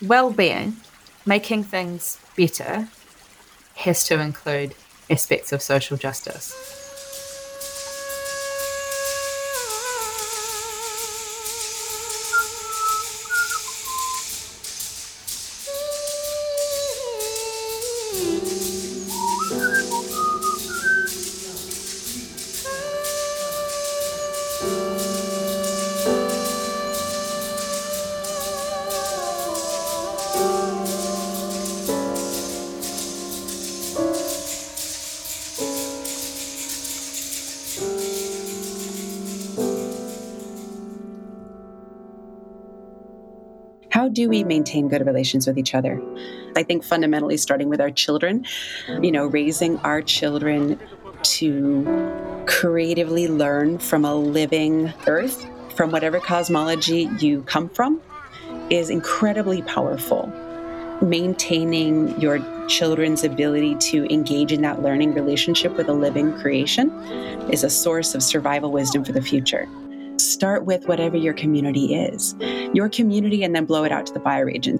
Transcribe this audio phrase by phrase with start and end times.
[0.00, 0.76] well being,
[1.26, 2.88] making things better,
[3.76, 4.74] has to include
[5.10, 6.87] aspects of social justice.
[44.68, 46.00] Maintain good relations with each other?
[46.56, 48.44] I think fundamentally starting with our children,
[49.00, 50.78] you know, raising our children
[51.22, 58.00] to creatively learn from a living earth, from whatever cosmology you come from,
[58.70, 60.30] is incredibly powerful.
[61.00, 66.90] Maintaining your children's ability to engage in that learning relationship with a living creation
[67.50, 69.66] is a source of survival wisdom for the future.
[70.18, 72.34] Start with whatever your community is,
[72.74, 74.78] your community, and then blow it out to the bioregion.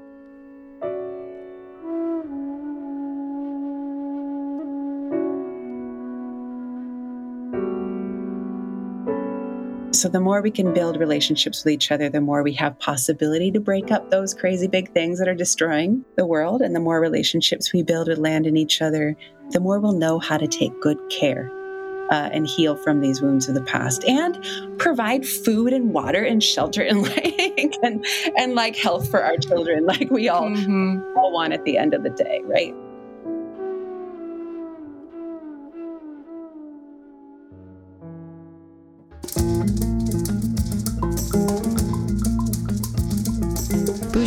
[9.92, 13.50] So the more we can build relationships with each other, the more we have possibility
[13.50, 16.62] to break up those crazy big things that are destroying the world.
[16.62, 19.16] And the more relationships we build with land and each other,
[19.50, 21.50] the more we'll know how to take good care
[22.10, 24.44] uh, and heal from these wounds of the past and
[24.78, 28.04] provide food and water and shelter and like and,
[28.36, 31.00] and like health for our children like we all, mm-hmm.
[31.16, 32.74] all want at the end of the day right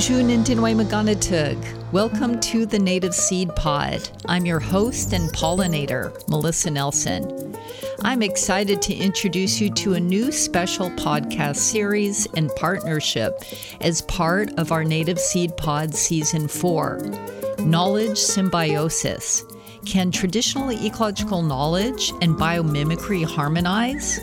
[0.02, 1.92] Bonjour Nintinway Maganatug.
[1.92, 4.10] Welcome to the Native Seed Pod.
[4.26, 7.41] I'm your host and pollinator, Melissa Nelson.
[8.04, 13.44] I'm excited to introduce you to a new special podcast series and partnership
[13.80, 17.00] as part of our Native Seed Pod Season 4
[17.60, 19.46] Knowledge Symbiosis.
[19.86, 24.20] Can traditional ecological knowledge and biomimicry harmonize?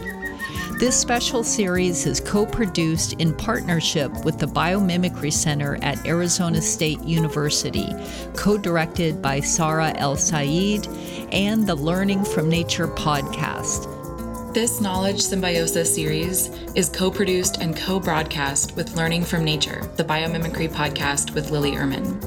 [0.79, 7.03] This special series is co produced in partnership with the Biomimicry Center at Arizona State
[7.03, 7.93] University,
[8.37, 10.87] co directed by Sara El-Sayed,
[11.33, 14.55] and the Learning from Nature podcast.
[14.55, 16.47] This Knowledge Symbiosis series
[16.77, 21.77] is co produced and co broadcast with Learning from Nature, the biomimicry podcast with Lily
[21.77, 22.21] Urmann.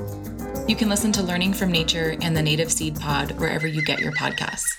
[0.68, 4.02] You can listen to Learning from Nature and the Native Seed Pod wherever you get
[4.02, 4.76] your podcasts.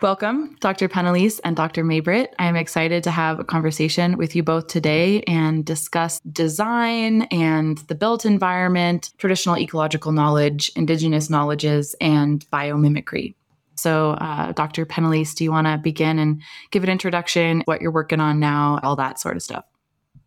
[0.00, 0.88] Welcome, Dr.
[0.88, 1.82] PennElys and Dr.
[1.82, 2.28] Maibritt.
[2.38, 7.78] I am excited to have a conversation with you both today and discuss design and
[7.88, 13.34] the built environment, traditional ecological knowledge, indigenous knowledges, and biomimicry.
[13.74, 14.86] So, uh, Dr.
[14.86, 18.78] PennElys, do you want to begin and give an introduction, what you're working on now,
[18.84, 19.64] all that sort of stuff?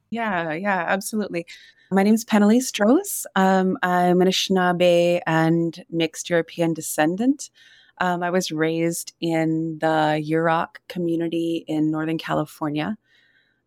[0.10, 1.46] Yeah, yeah, absolutely.
[1.92, 3.26] My name is PennElys Droz.
[3.38, 7.50] Um, I'm an Anishinaabe and mixed European descendant.
[8.02, 12.98] Um, I was raised in the Yurok community in Northern California.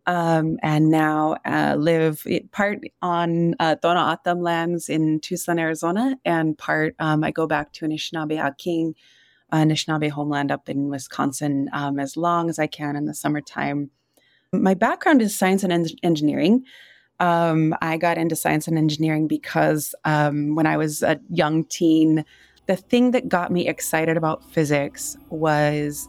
[0.07, 6.59] Um, and now uh, live part on uh, Tohono O'odham lands in Tucson, Arizona, and
[6.59, 8.95] part um, I go back to Anishinaabe Ahkking,
[9.53, 13.91] Anishinaabe homeland up in Wisconsin um, as long as I can in the summertime.
[14.53, 16.65] My background is science and en- engineering.
[17.21, 22.25] Um, I got into science and engineering because um, when I was a young teen,
[22.67, 26.09] the thing that got me excited about physics was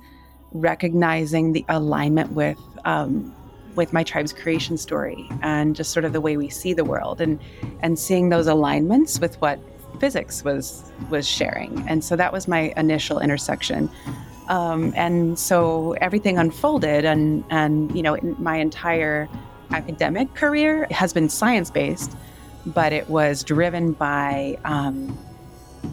[0.52, 3.36] recognizing the alignment with um,
[3.76, 7.20] with my tribe's creation story and just sort of the way we see the world
[7.20, 7.40] and
[7.82, 9.60] and seeing those alignments with what
[10.00, 11.84] physics was was sharing.
[11.88, 13.90] And so that was my initial intersection.
[14.48, 19.28] Um, and so everything unfolded and and you know my entire
[19.72, 22.16] academic career has been science based
[22.68, 25.18] but it was driven by um,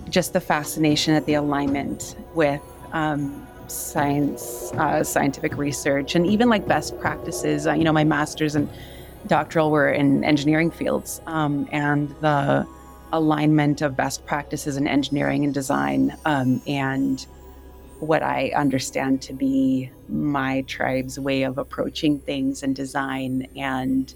[0.08, 2.62] just the fascination at the alignment with
[2.92, 7.66] um, science, uh, scientific research, and even like best practices.
[7.66, 8.68] Uh, you know, my master's and
[9.26, 12.66] doctoral were in engineering fields, um, and the
[13.12, 17.26] alignment of best practices in engineering and design, um, and
[17.98, 24.12] what I understand to be my tribe's way of approaching things and design and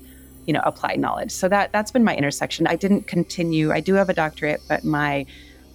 [0.46, 1.30] you know applied knowledge.
[1.30, 2.66] So that that's been my intersection.
[2.66, 3.72] I didn't continue.
[3.72, 5.26] I do have a doctorate, but my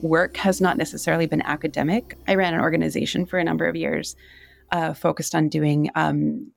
[0.02, 2.18] work has not necessarily been academic.
[2.28, 4.16] I ran an organization for a number of years
[4.72, 6.52] uh, focused on doing um,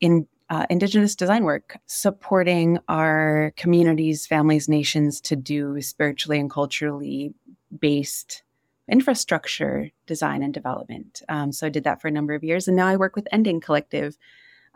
[0.00, 7.34] in uh, Indigenous design work, supporting our communities, families, nations to do spiritually and culturally
[7.78, 8.42] based
[8.90, 11.22] infrastructure design and development.
[11.28, 13.28] Um, so I did that for a number of years, and now I work with
[13.30, 14.16] Ending Collective,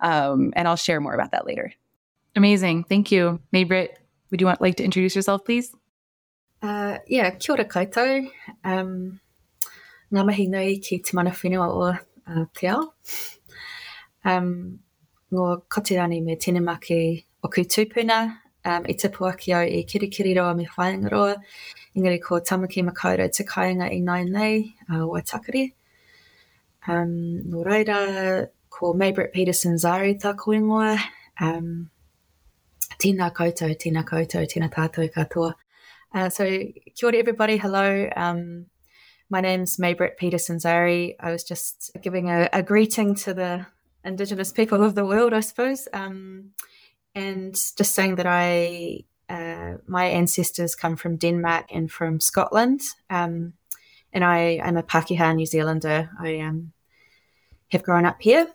[0.01, 1.73] um, and I'll share more about that later.
[2.37, 3.89] Amazing, thank you, Maibritt.
[4.31, 5.75] Would you want like to introduce yourself, please?
[6.62, 8.20] Uh, yeah, kia ora koutou.
[8.62, 9.19] Um,
[10.14, 12.85] ngā mahi nui ki te mana whenua o uh, te ao.
[14.25, 14.79] Um,
[15.35, 16.62] ngō kotirani me tēne
[17.43, 21.35] o Kutupuna, um, i tipu aki au i kirikiriroa me whaingaroa.
[21.97, 25.73] Engari ko tamaki makaurau te kāinga i nai nei, uh, Waitakere.
[26.87, 30.94] Um, nō reira, ko Maybrit Peterson Zari tā koingoa.
[31.41, 31.91] Um,
[33.03, 35.56] tēnā koutou, tēnā koutou, tēnā tātou katoa.
[36.14, 38.11] Uh, so, kia ora everybody, hello.
[38.17, 38.67] Um,
[39.31, 41.17] my name's Maibritt Pedersen Zari.
[41.19, 43.64] I was just giving a, a, greeting to the
[44.05, 46.50] Indigenous people of the world, I suppose, um,
[47.14, 53.55] and just saying that I, uh, my ancestors come from Denmark and from Scotland, um,
[54.12, 56.11] and I, am a Pakeha New Zealander.
[56.20, 56.73] I um,
[57.69, 58.49] have grown up here.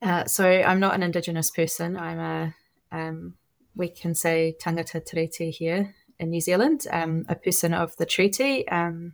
[0.00, 1.94] Uh, so I'm not an Indigenous person.
[1.94, 2.54] I'm a,
[2.90, 3.34] um,
[3.74, 8.66] we can say tangata tiriti here in New Zealand, um, a person of the treaty.
[8.68, 9.12] Um,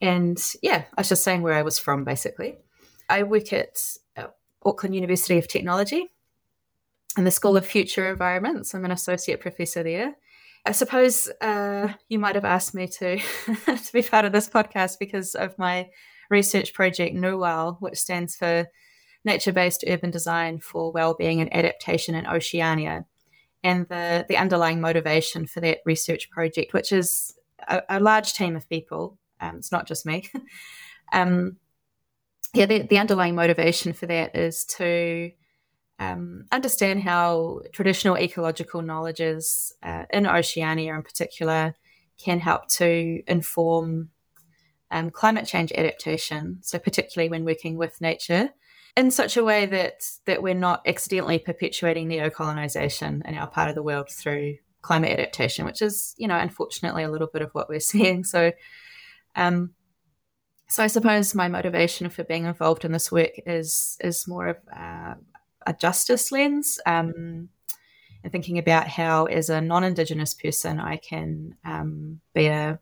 [0.00, 2.56] and yeah, I was just saying where I was from basically.
[3.08, 3.78] I work at
[4.16, 4.28] uh,
[4.64, 6.10] Auckland University of Technology
[7.16, 8.74] in the School of Future Environments.
[8.74, 10.16] I'm an associate professor there.
[10.64, 13.18] I suppose uh, you might have asked me to
[13.66, 15.88] to be part of this podcast because of my
[16.30, 18.66] research project NUWAO, which stands for
[19.24, 23.06] Nature Based Urban Design for Wellbeing and Adaptation in Oceania
[23.64, 27.34] and the, the underlying motivation for that research project, which is
[27.68, 29.18] a, a large team of people.
[29.40, 30.28] Um, it's not just me.
[31.12, 31.56] um,
[32.54, 35.30] yeah, the, the, underlying motivation for that is to
[35.98, 41.74] um, understand how traditional ecological knowledges uh, in Oceania, in particular,
[42.18, 44.10] can help to inform
[44.90, 46.58] um, climate change adaptation.
[46.62, 48.50] So, particularly when working with nature,
[48.96, 53.74] in such a way that that we're not accidentally perpetuating neo-colonization in our part of
[53.74, 57.68] the world through climate adaptation, which is, you know, unfortunately a little bit of what
[57.68, 58.24] we're seeing.
[58.24, 58.52] So,
[59.34, 59.70] um,
[60.68, 64.56] so I suppose my motivation for being involved in this work is is more of
[64.74, 65.14] uh,
[65.66, 67.48] a justice lens, um,
[68.24, 72.78] and thinking about how, as a non-indigenous person, I can um, be a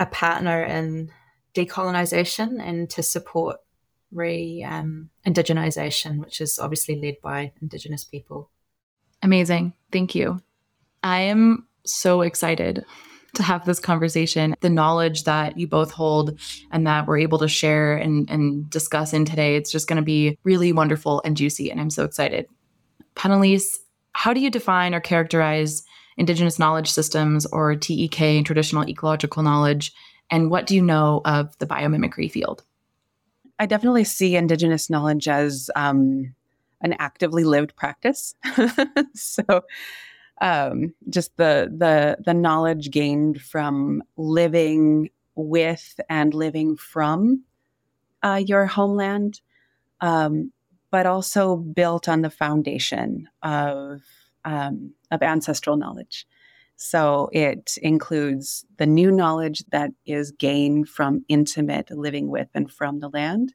[0.00, 1.10] a partner in
[1.54, 3.58] decolonization and to support
[4.14, 8.50] re um, indigenization, which is obviously led by Indigenous people.
[9.22, 9.72] Amazing.
[9.90, 10.40] Thank you.
[11.02, 12.84] I am so excited
[13.34, 14.54] to have this conversation.
[14.60, 16.38] The knowledge that you both hold
[16.70, 20.02] and that we're able to share and, and discuss in today, it's just going to
[20.02, 21.70] be really wonderful and juicy.
[21.70, 22.46] And I'm so excited.
[23.16, 23.64] PennElys,
[24.12, 25.82] how do you define or characterize
[26.16, 29.92] Indigenous knowledge systems or TEK traditional ecological knowledge?
[30.30, 32.62] And what do you know of the biomimicry field?
[33.58, 36.34] I definitely see Indigenous knowledge as um,
[36.80, 38.34] an actively lived practice.
[39.14, 39.42] so,
[40.40, 47.44] um, just the the the knowledge gained from living with and living from
[48.22, 49.40] uh, your homeland,
[50.00, 50.52] um,
[50.90, 54.02] but also built on the foundation of
[54.44, 56.26] um, of ancestral knowledge.
[56.76, 63.00] So it includes the new knowledge that is gained from intimate living with and from
[63.00, 63.54] the land,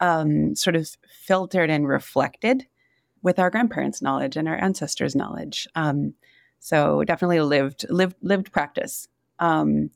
[0.00, 2.66] um, sort of filtered and reflected
[3.22, 5.68] with our grandparents' knowledge and our ancestors' knowledge.
[5.74, 6.14] Um,
[6.60, 9.90] so definitely lived lived lived practice um,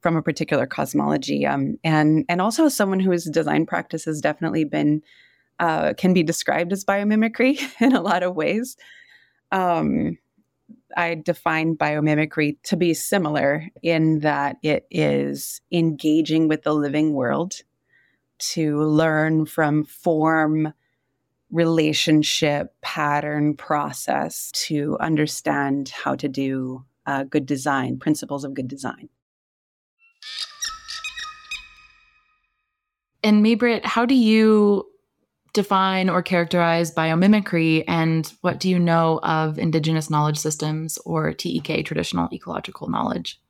[0.00, 5.02] from a particular cosmology, um, and and also someone whose design practice has definitely been
[5.58, 8.76] uh, can be described as biomimicry in a lot of ways.
[9.52, 10.18] Um,
[10.96, 17.54] I define biomimicry to be similar in that it is engaging with the living world
[18.38, 20.72] to learn from form,
[21.50, 29.08] relationship, pattern, process to understand how to do uh, good design, principles of good design.
[33.22, 34.86] And Maibritt, how do you
[35.56, 41.84] define or characterize biomimicry and what do you know of indigenous knowledge systems or TEK
[41.84, 43.40] traditional ecological knowledge?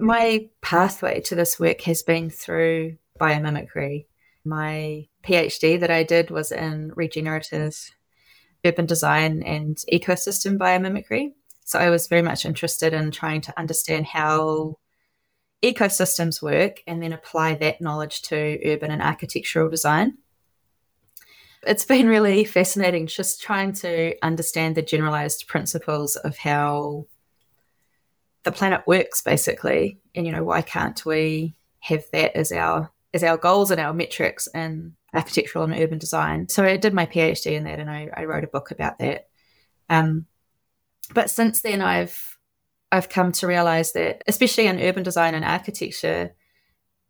[0.00, 4.06] My pathway to this work has been through biomimicry.
[4.44, 7.90] My PhD that I did was in regenerative
[8.64, 11.32] urban design and ecosystem biomimicry.
[11.64, 14.78] So I was very much interested in trying to understand how
[15.62, 20.18] ecosystems work and then apply that knowledge to urban and architectural design.
[21.64, 27.06] It's been really fascinating just trying to understand the generalized principles of how
[28.42, 29.98] the planet works basically.
[30.14, 33.92] And you know why can't we have that as our as our goals and our
[33.92, 36.48] metrics in architectural and urban design?
[36.48, 39.28] So i did my phd in that and i, I wrote a book about that.
[39.88, 40.26] Um,
[41.12, 42.38] but since then i've
[42.90, 46.34] i've come to realize that especially in urban design and architecture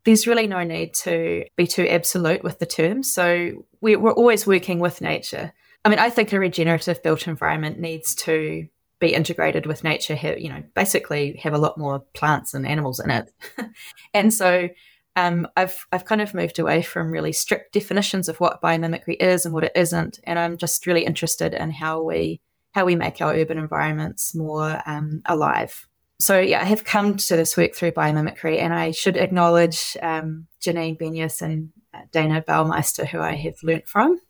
[0.04, 4.46] there's really no need to be too absolute with the terms so we, we're always
[4.46, 5.52] working with nature
[5.84, 8.68] i mean i think a regenerative built environment needs to
[9.02, 13.00] be integrated with nature, have, you know, basically have a lot more plants and animals
[13.00, 13.32] in it.
[14.14, 14.68] and so
[15.16, 19.44] um, I've I've kind of moved away from really strict definitions of what biomimicry is
[19.44, 22.40] and what it isn't, and I'm just really interested in how we
[22.72, 25.86] how we make our urban environments more um, alive.
[26.22, 30.46] So yeah, I have come to this work through biomimicry, and I should acknowledge um,
[30.60, 34.20] Janine Benyus and uh, Dayna Baumeister, who I have learnt from.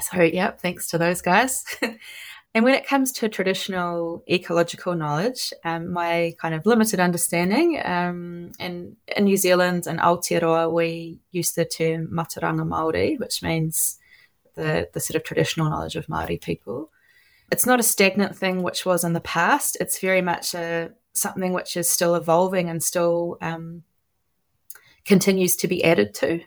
[0.00, 1.64] So yeah, thanks to those guys.
[2.56, 8.52] And when it comes to traditional ecological knowledge, um, my kind of limited understanding, um,
[8.60, 13.98] in, New Zealand and Aotearoa, we use the term mātauranga Māori, which means
[14.54, 16.92] the, the sort of traditional knowledge of Māori people.
[17.50, 19.76] It's not a stagnant thing, which was in the past.
[19.80, 23.82] It's very much a something which is still evolving and still um,
[25.04, 26.40] continues to be added to.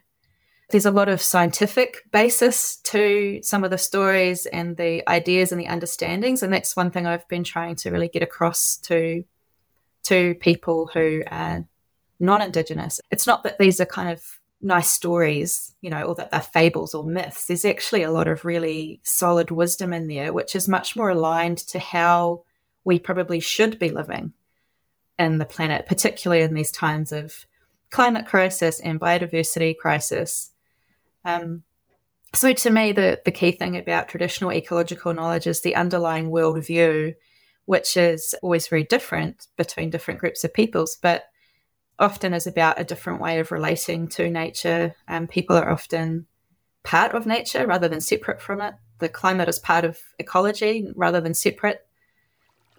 [0.70, 5.62] There's a lot of scientific basis to some of the stories and the ideas and
[5.62, 9.24] the understandings, and that's one thing I've been trying to really get across to
[10.04, 11.66] to people who are
[12.20, 13.00] non-indigenous.
[13.12, 16.94] It's not that these are kind of nice stories, you know, or that they're fables
[16.94, 17.46] or myths.
[17.46, 21.60] There's actually a lot of really solid wisdom in there, which is much more aligned
[21.60, 22.44] to how
[22.84, 24.34] we probably should be living
[25.20, 27.46] in the planet, particularly in these times of
[27.90, 30.52] climate crisis and biodiversity crisis.
[31.26, 31.64] Um,
[32.34, 37.16] so to me, the, the key thing about traditional ecological knowledge is the underlying worldview,
[37.66, 41.26] which is always very different between different groups of peoples, but
[42.00, 44.94] often is about a different way of relating to nature.
[45.08, 46.28] Um, people are often
[46.84, 48.76] part of nature rather than separate from it.
[49.00, 51.87] The climate is part of ecology rather than separate.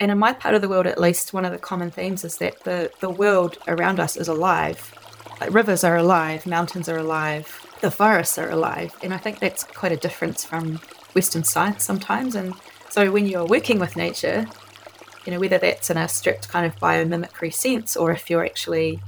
[0.00, 2.36] And in my part of the world, at least, one of the common themes is
[2.38, 4.94] that the, the world around us is alive.
[5.40, 8.94] Like rivers are alive, mountains are alive, the forests are alive.
[9.02, 10.80] And I think that's quite a difference from
[11.14, 12.34] Western science sometimes.
[12.34, 12.54] And
[12.90, 14.46] so when you're working with nature,
[15.24, 19.00] you know, whether that's in a strict kind of biomimicry sense or if you're actually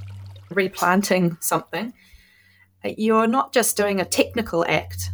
[0.50, 1.92] replanting something,
[2.84, 5.10] you're not just doing a technical act.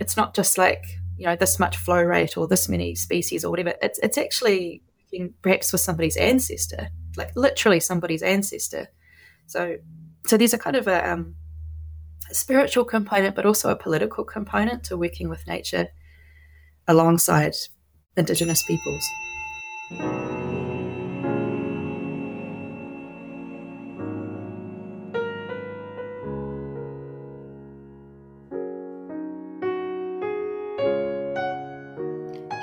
[0.00, 0.84] It's not just like,
[1.16, 3.74] you know, this much flow rate or this many species or whatever.
[3.80, 4.82] It's, it's actually
[5.42, 8.88] perhaps with somebody's ancestor, like literally somebody's ancestor.
[9.46, 9.76] So,
[10.26, 11.36] so there's a kind of a, um,
[12.32, 15.88] spiritual component, but also a political component to working with nature
[16.88, 17.54] alongside
[18.16, 19.04] Indigenous peoples.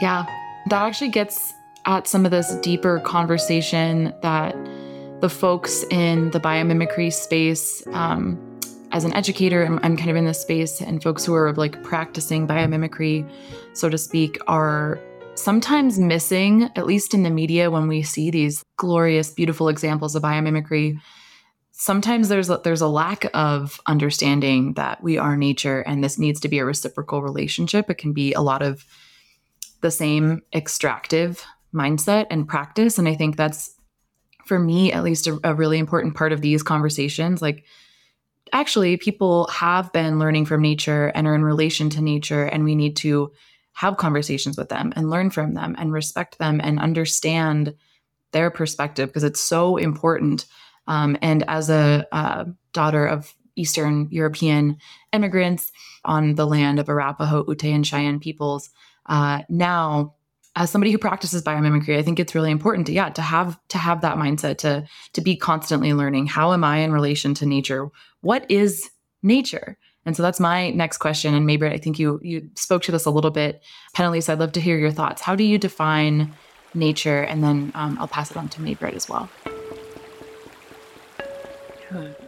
[0.02, 0.26] Yeah,
[0.70, 1.54] that actually gets
[1.86, 4.56] at some of this deeper conversation that
[5.22, 8.40] the folks in the biomimicry space um,
[8.92, 11.82] as an educator, I'm, I'm, kind of in this space, and folks who are like
[11.84, 13.30] practicing biomimicry,
[13.74, 15.00] so to speak, are
[15.36, 20.24] sometimes missing, at least in the media, when we see these glorious, beautiful examples of
[20.24, 21.00] biomimicry.
[21.72, 26.40] Sometimes there's a, there's a lack of understanding that we are nature, and this needs
[26.42, 27.90] to be a reciprocal relationship.
[27.90, 28.86] It can be a lot of
[29.82, 33.76] the same extractive mindset and practice, and I think that's
[34.46, 37.66] for me at least a, a really important part of these conversations, like
[38.54, 42.76] actually people have been learning from nature and are in relation to nature and we
[42.76, 43.32] need to
[43.74, 47.74] have conversations with them and learn from them and respect them and understand
[48.32, 50.46] their perspective because it's so important.
[50.88, 54.78] Um, and as a uh, daughter of eastern european
[55.12, 55.72] immigrants
[56.06, 58.70] on the land of arapaho ute and cheyenne peoples
[59.08, 60.16] uh, now
[60.56, 63.78] as somebody who practices biomimicry i think it's really important to yeah to have to
[63.78, 67.90] have that mindset to to be constantly learning how am i in relation to nature?
[68.22, 68.90] What is
[69.24, 69.78] nature?
[70.06, 73.06] And so that's my next question and maybe i think you you spoke to this
[73.06, 73.62] a little bit.
[73.96, 75.22] PennElys, i'd love to hear your thoughts.
[75.22, 76.34] How do you define
[76.74, 77.22] nature?
[77.22, 79.30] And then um, i'll pass it on to Maibritt as well.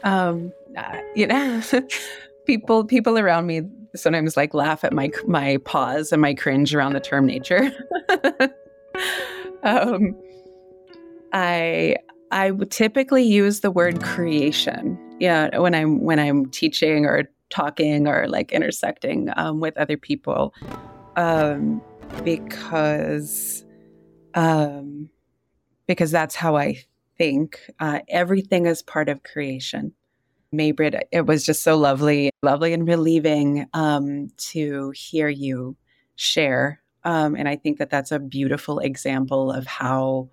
[0.04, 1.64] Um, uh, you know
[2.46, 3.62] people people around me
[3.96, 7.72] sometimes like laugh at my my pause and my cringe around the term nature.
[9.64, 10.16] um,
[11.32, 11.98] I
[12.32, 14.98] I typically use the word creation.
[15.20, 20.54] Yeah, when I'm when I'm teaching or talking or like intersecting um, with other people
[21.16, 21.82] um,
[22.24, 23.64] because
[24.34, 25.10] um,
[25.88, 26.84] because that's how I
[27.18, 27.60] think.
[27.80, 29.94] Uh, everything is part of creation.
[30.54, 35.76] Maibritt, it was just so lovely, lovely and relieving um, to hear you
[36.16, 36.82] share.
[37.04, 40.30] Um, and I think that that's a beautiful example of how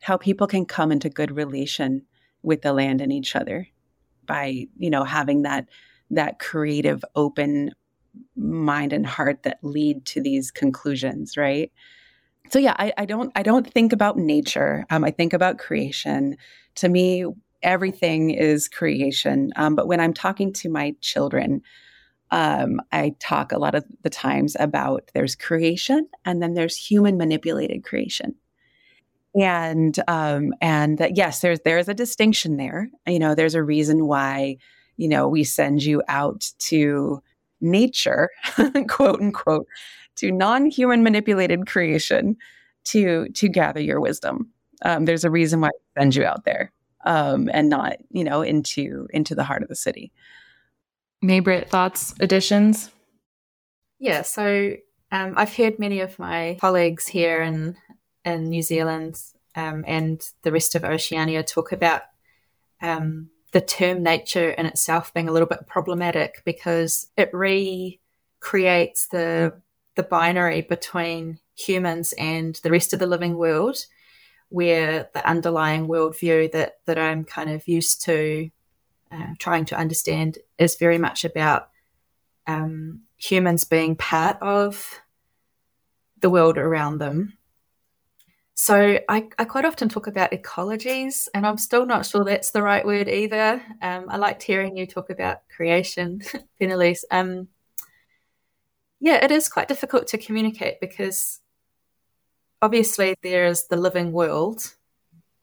[0.00, 2.02] how people can come into good relation
[2.42, 3.66] with the land and each other
[4.26, 5.66] by you know having that
[6.10, 7.70] that creative open
[8.36, 11.72] mind and heart that lead to these conclusions right
[12.50, 16.36] so yeah I, I don't i don't think about nature um, i think about creation
[16.76, 17.26] to me
[17.62, 19.52] everything is creation.
[19.56, 21.62] Um, but when i'm talking to my children
[22.30, 27.16] um, i talk a lot of the times about there's creation and then there's human
[27.16, 28.34] manipulated creation.
[29.34, 32.88] And um, and that yes there's there's a distinction there.
[33.06, 34.56] You know there's a reason why
[34.96, 37.22] you know we send you out to
[37.60, 38.30] nature
[38.88, 39.66] quote unquote
[40.16, 42.36] to non-human manipulated creation
[42.84, 44.50] to to gather your wisdom.
[44.84, 46.72] Um, there's a reason why we send you out there
[47.08, 50.12] um, and not you know into into the heart of the city.
[51.24, 52.90] Maibritt thoughts additions?
[53.98, 54.74] Yeah so
[55.10, 57.76] um, i've heard many of my colleagues here in
[58.24, 59.20] in New Zealand
[59.56, 62.02] um, and the rest of Oceania talk about
[62.80, 69.54] um, the term nature in itself being a little bit problematic because it recreates the
[69.96, 73.86] the binary between humans and the rest of the living world,
[74.48, 78.50] where the underlying worldview that that I'm kind of used to
[79.10, 81.70] uh, trying to understand is very much about
[82.46, 85.00] um, humans being part of
[86.20, 87.38] the world around them
[88.60, 92.60] so I, I, quite often talk about ecologies, and I'm still not sure that's the
[92.60, 93.62] right word either.
[93.80, 96.22] Um, I liked hearing you talk about creation,
[96.60, 97.04] PennElys.
[97.12, 97.46] Um,
[98.98, 101.38] yeah, it is quite difficult to communicate because
[102.62, 104.74] obviously there is the living world,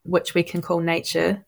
[0.04, 1.46] which we can call nature,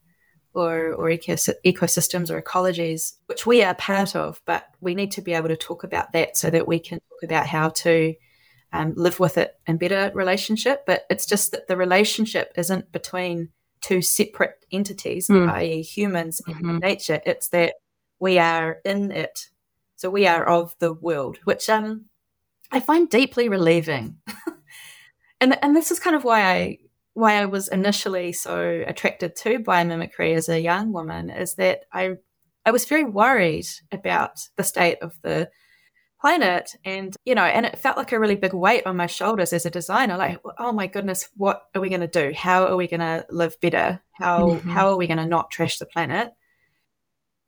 [0.53, 5.21] or, or ecos- ecosystems or ecologies, which we are part of, but we need to
[5.21, 8.15] be able to talk about that so that we can talk about how to
[8.73, 10.83] um, live with it in better relationship.
[10.85, 13.49] But it's just that the relationship isn't between
[13.81, 15.49] two separate entities, mm.
[15.51, 16.69] i.e., humans mm-hmm.
[16.69, 17.21] and nature.
[17.25, 17.75] It's that
[18.19, 19.49] we are in it.
[19.95, 22.05] So we are of the world, which um,
[22.71, 24.17] I find deeply relieving.
[25.39, 26.77] and and this is kind of why I
[27.13, 32.11] why I was initially so attracted to biomimicry as a young woman is that I
[32.65, 35.49] I was very worried about the state of the
[36.21, 36.75] planet.
[36.85, 39.65] And you know and it felt like a really big weight on my shoulders as
[39.65, 42.33] a designer like oh my goodness what are we going to do?
[42.35, 44.01] How are we going to live better?
[44.11, 44.69] How mm-hmm.
[44.69, 46.33] how are we going to not trash the planet?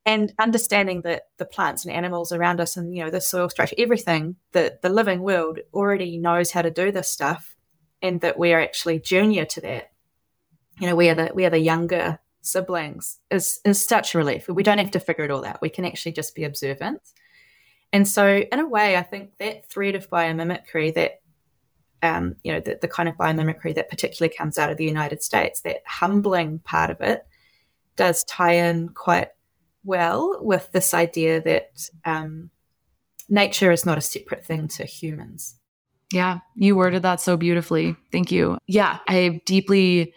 [0.06, 3.76] And understanding that the plants and animals around us and you know the soil structure
[3.78, 7.54] everything that the living world already knows how to do this stuff
[8.02, 9.90] and that we are actually junior to that.
[10.78, 14.48] You know we are the we are the younger siblings is is such a relief.
[14.48, 15.60] We don't have to figure it all out.
[15.60, 17.00] We can actually just be observant.
[17.92, 21.20] And so, in a way, I think that thread of biomimicry, that
[22.02, 25.22] um, you know, the, the kind of biomimicry that particularly comes out of the United
[25.22, 27.26] States, that humbling part of it,
[27.96, 29.28] does tie in quite
[29.84, 32.50] well with this idea that um,
[33.28, 35.56] nature is not a separate thing to humans.
[36.12, 37.96] Yeah, you worded that so beautifully.
[38.10, 38.58] Thank you.
[38.66, 40.12] Yeah, I deeply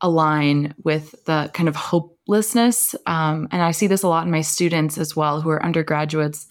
[0.00, 2.94] align with the kind of hopelessness.
[3.06, 6.46] Um, and I see this a lot in my students as well, who are undergraduates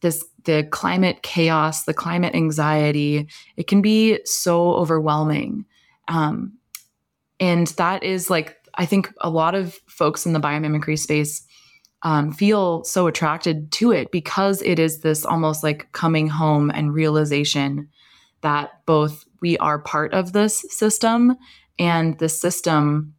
[0.00, 5.66] this the climate chaos, the climate anxiety, it can be so overwhelming.
[6.08, 6.54] Um,
[7.38, 11.44] and that is like, I think a lot of folks in the biomimicry space
[12.02, 16.94] um, feel so attracted to it because it is this almost like coming home and
[16.94, 17.88] realization
[18.42, 21.36] that both we are part of this system
[21.78, 23.14] and the system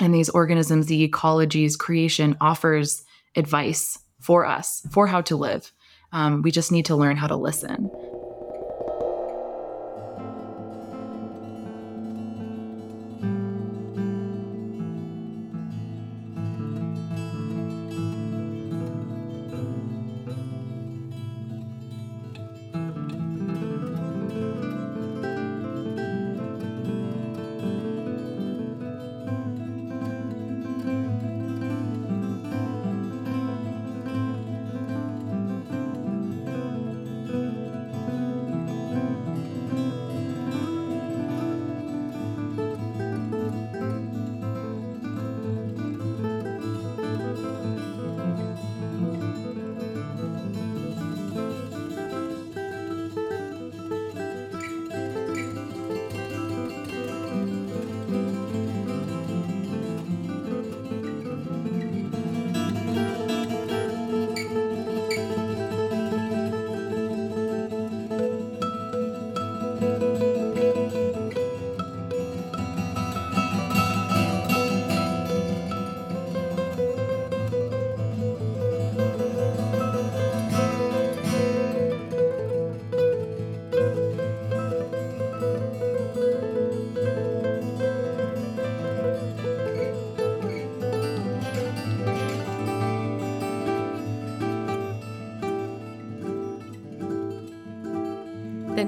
[0.00, 3.02] and these organisms, the ecology's creation offers
[3.34, 5.72] advice for us for how to live
[6.12, 7.90] um, we just need to learn how to listen.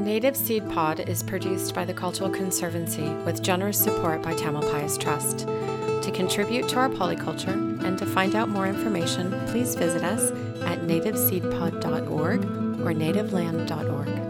[0.08, 5.40] Native Seed Pod is produced by the Cultural Conservancy with generous support by Tamalpais Trust.
[5.40, 10.30] To contribute to our polyculture and to find out more information, please visit us
[10.62, 12.40] at nativeseedpod.org
[12.80, 14.27] or nativeland.org.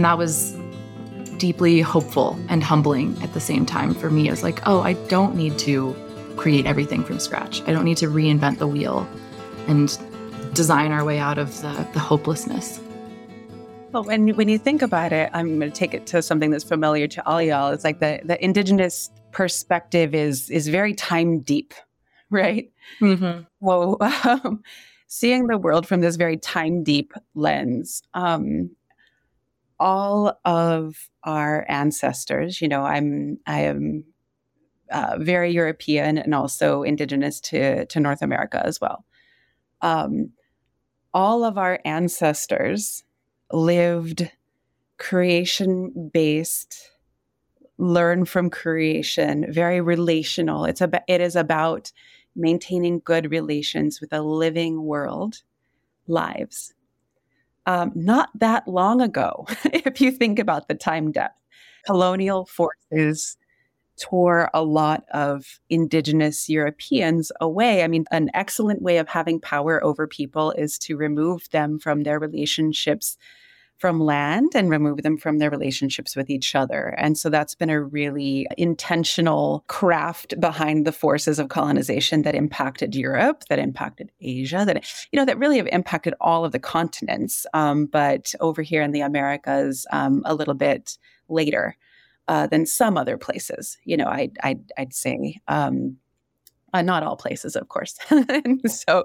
[0.00, 0.56] And that was
[1.36, 4.28] deeply hopeful and humbling at the same time for me.
[4.28, 5.94] It was like, oh, I don't need to
[6.38, 7.60] create everything from scratch.
[7.68, 9.06] I don't need to reinvent the wheel
[9.68, 9.98] and
[10.54, 12.80] design our way out of the, the hopelessness.
[13.92, 16.64] Well, when when you think about it, I'm going to take it to something that's
[16.64, 17.70] familiar to all y'all.
[17.70, 21.74] It's like the the indigenous perspective is is very time deep,
[22.30, 22.72] right?
[23.02, 23.42] Mm-hmm.
[23.60, 24.62] Well, um,
[25.08, 28.70] seeing the world from this very time deep lens, um,
[29.80, 34.04] all of our ancestors, you know, I'm I am
[34.92, 39.04] uh, very European and also indigenous to to North America as well.
[39.80, 40.32] Um,
[41.14, 43.02] all of our ancestors
[43.52, 44.30] lived
[44.98, 46.90] creation based,
[47.78, 50.66] learn from creation, very relational.
[50.66, 51.90] It's about it is about
[52.36, 55.42] maintaining good relations with a living world,
[56.06, 56.74] lives
[57.66, 61.36] um, not that long ago, if you think about the time depth.
[61.86, 63.38] Colonial forces
[64.00, 67.82] tore a lot of indigenous Europeans away.
[67.82, 72.02] I mean, an excellent way of having power over people is to remove them from
[72.02, 73.16] their relationships
[73.80, 76.94] from land and remove them from their relationships with each other.
[76.98, 82.94] And so that's been a really intentional craft behind the forces of colonization that impacted
[82.94, 87.46] Europe, that impacted Asia, that you know that really have impacted all of the continents.
[87.54, 91.76] Um, but over here in the Americas, um, a little bit later.
[92.28, 95.40] Uh, than some other places, you know, I, I, I'd say.
[95.48, 95.96] Um,
[96.72, 97.98] uh, not all places, of course.
[98.66, 99.04] so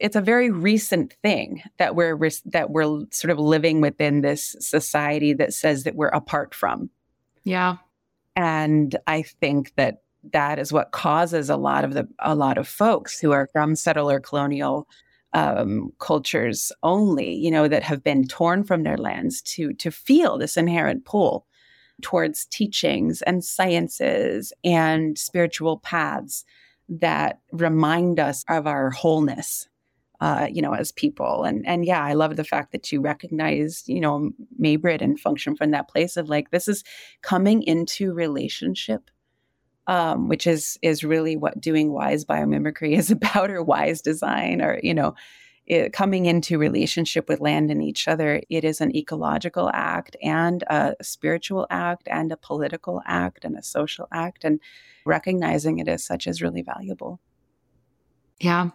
[0.00, 5.32] it's a very recent thing that we're that we're sort of living within this society
[5.34, 6.90] that says that we're apart from.
[7.44, 7.76] Yeah,
[8.34, 10.02] and I think that
[10.32, 13.76] that is what causes a lot of the a lot of folks who are from
[13.76, 14.88] settler colonial
[15.32, 20.38] um, cultures only, you know, that have been torn from their lands to to feel
[20.38, 21.46] this inherent pull
[22.02, 26.44] towards teachings and sciences and spiritual paths
[26.88, 29.68] that remind us of our wholeness
[30.20, 31.44] uh, you know, as people.
[31.44, 35.56] And and yeah, I love the fact that you recognize, you know, Maibritt and function
[35.56, 36.84] from that place of like this is
[37.22, 39.10] coming into relationship,
[39.86, 44.80] um, which is is really what doing wise biomimicry is about, or wise design, or
[44.82, 45.14] you know,
[45.66, 48.40] it, coming into relationship with land and each other.
[48.48, 53.62] It is an ecological act and a spiritual act and a political act and a
[53.62, 54.60] social act, and
[55.04, 57.20] recognizing it as such is really valuable.
[58.40, 58.70] Yeah.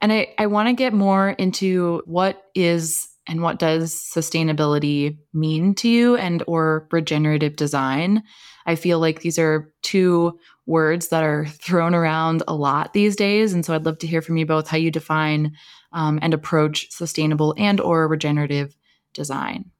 [0.00, 5.74] And I, I want to get more into what is and what does sustainability mean
[5.76, 8.22] to you and or regenerative design.
[8.66, 13.52] I feel like these are two words that are thrown around a lot these days.
[13.52, 15.52] And so I'd love to hear from you both how you define
[15.92, 18.76] um, and approach sustainable and or regenerative
[19.12, 19.70] design.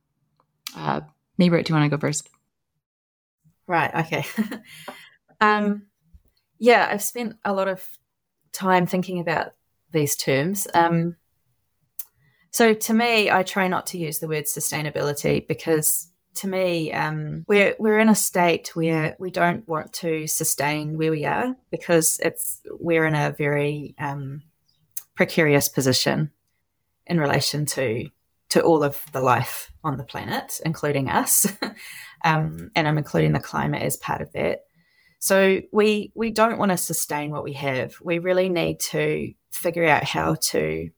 [0.77, 1.01] Uh,
[1.39, 2.29] maybe do you want to go first?
[3.67, 3.95] Right.
[3.95, 4.25] Okay.
[5.41, 5.87] Um,
[6.59, 7.87] yeah, I've spent a lot of
[8.53, 9.55] time thinking about
[9.93, 10.69] these terms.
[10.75, 11.17] Um,
[12.51, 17.45] so to me, I try not to use the word sustainability because to me, um,
[17.49, 22.21] we're we're in a state where we don't want to sustain where we are because
[22.23, 24.43] it's we're in a very um,
[25.15, 26.31] precarious position
[27.07, 28.09] in relation to
[28.51, 31.47] to all of the life on the planet, including us,
[32.25, 34.65] um, and I'm including the climate as part of that.
[35.21, 37.95] So we we don't want to sustain what we have.
[38.03, 40.91] We really need to figure out how to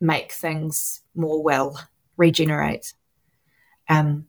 [0.00, 1.78] make things more well,
[2.16, 2.94] regenerate.
[3.88, 4.26] Um,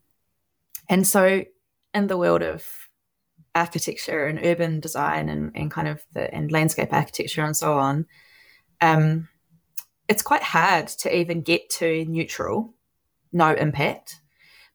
[0.90, 1.46] and so
[1.94, 2.68] in the world of
[3.56, 8.06] architecture and urban design and, and kind of the and landscape architecture and so on,
[8.82, 9.28] um,
[10.08, 12.74] it's quite hard to even get to neutral,
[13.32, 14.20] no impact.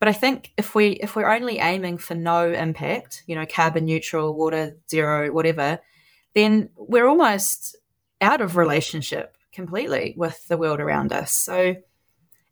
[0.01, 3.85] But I think if we if we're only aiming for no impact, you know, carbon
[3.85, 5.81] neutral, water zero, whatever,
[6.35, 7.77] then we're almost
[8.21, 11.33] out of relationship completely with the world around us.
[11.33, 11.77] So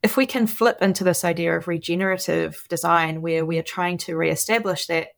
[0.03, 4.17] if we can flip into this idea of regenerative design where we are trying to
[4.17, 5.09] reestablish that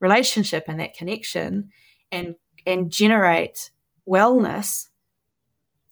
[0.00, 1.70] relationship and that connection
[2.12, 3.70] and and generate
[4.08, 4.88] wellness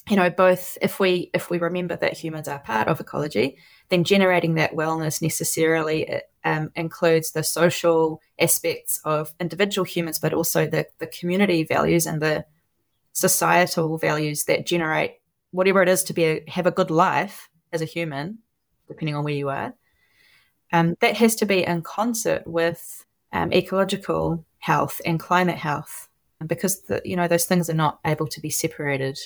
[0.08, 4.02] you know, both if we if we remember that humans are part of ecology, then
[4.04, 10.86] generating that wellness necessarily um, includes the social aspects of individual humans, but also the
[10.98, 12.44] the community values and the
[13.12, 15.20] societal values that generate
[15.52, 18.38] whatever it is to be a, have a good life as a human,
[18.88, 19.74] depending on where you are.
[20.72, 26.08] Um, that has to be in concert with um, ecological health and climate health,
[26.44, 29.16] because the, you know those things are not able to be separated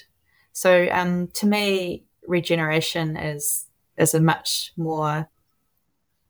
[0.56, 3.66] so um, to me, regeneration is
[3.98, 5.28] is a much more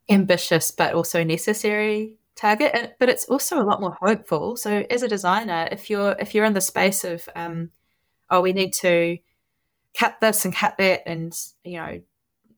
[0.08, 2.96] ambitious but also necessary target.
[2.98, 4.56] But it's also a lot more hopeful.
[4.56, 7.70] So as a designer, if you're if you're in the space of um,
[8.28, 9.18] oh, we need to
[9.96, 12.00] cut this and cut that, and you know,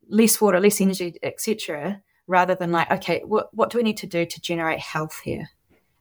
[0.09, 4.07] less water, less energy, etc., rather than like, okay, what what do we need to
[4.07, 5.51] do to generate health here?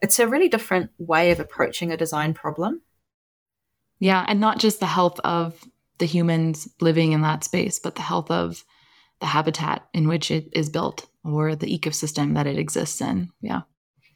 [0.02, 2.84] It's a really different way of approaching a design problem.
[4.00, 5.60] Yeah, and not just the health of
[5.98, 8.64] the humans living in that space, but the health of
[9.20, 13.30] the habitat in which it is built or the ecosystem that it exists in.
[13.42, 13.62] Yeah.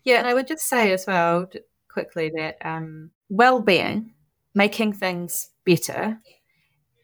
[0.03, 1.49] Yeah, and I would just say as well
[1.89, 4.13] quickly that um, well-being,
[4.53, 6.19] making things better,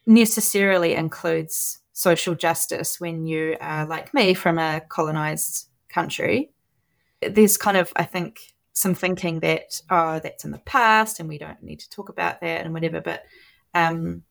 [0.06, 3.00] necessarily includes social justice.
[3.00, 6.52] When you are like me from a colonized country,
[7.22, 8.40] there's kind of I think
[8.78, 12.42] some thinking that oh that's in the past and we don't need to talk about
[12.42, 13.02] that and whatever.
[13.02, 13.24] But
[13.74, 14.24] um,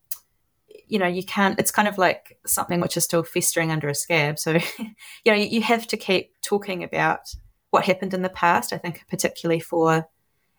[0.86, 3.94] you know you can't it's kind of like something which is still festering under a
[3.94, 4.38] scab.
[4.38, 7.34] So you know you have to keep talking about
[7.70, 10.08] what happened in the past i think particularly for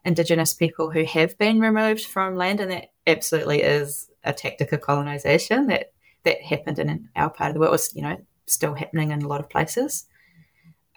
[0.07, 2.61] indigenous people who have been removed from land.
[2.61, 5.91] And that absolutely is a tactic of colonization that
[6.23, 7.71] that happened in our part of the world.
[7.71, 10.05] Was you know still happening in a lot of places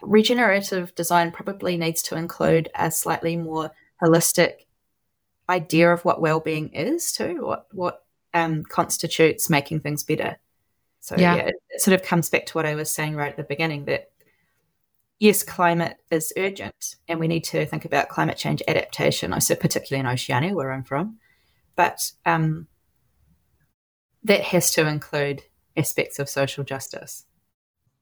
[0.01, 4.65] regenerative design probably needs to include a slightly more holistic
[5.49, 10.37] idea of what well-being is too what what um, constitutes making things better
[11.01, 11.35] so yeah.
[11.35, 11.49] yeah.
[11.69, 14.11] it sort of comes back to what i was saying right at the beginning that
[15.19, 19.55] yes climate is urgent and we need to think about climate change adaptation i so
[19.55, 21.17] particularly in oceania where i'm from
[21.75, 22.67] but um,
[24.23, 25.41] that has to include
[25.75, 27.25] aspects of social justice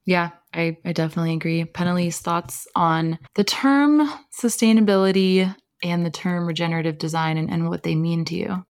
[0.10, 1.64] yeah, I, I definitely agree.
[1.66, 7.94] PennElys, thoughts on the term sustainability and the term regenerative design and, and what they
[7.94, 8.66] mean to you?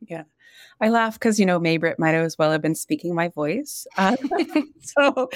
[0.00, 0.24] Yeah.
[0.80, 3.86] I laugh because, you know, Maibritt might as well have been speaking my voice.
[3.96, 4.16] Uh,
[4.80, 5.30] so,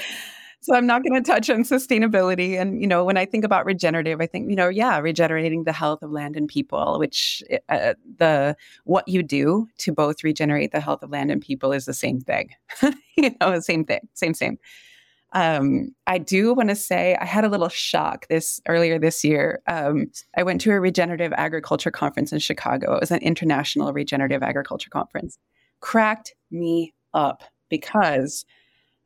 [0.59, 2.59] so I'm not going to touch on sustainability.
[2.59, 5.71] And, you know, when I think about regenerative, I think, you know, yeah, regenerating the
[5.71, 10.81] health of land and people, which uh, the what you do to both regenerate the
[10.81, 12.49] health of land and people is the same thing.
[13.15, 14.57] you know, same thing, same, same.
[15.33, 19.61] Um, I do want to say I had a little shock this earlier this year.
[19.67, 22.95] Um, I went to a regenerative agriculture conference in Chicago.
[22.95, 25.37] It was an international regenerative agriculture conference.
[25.81, 28.45] Cracked me up because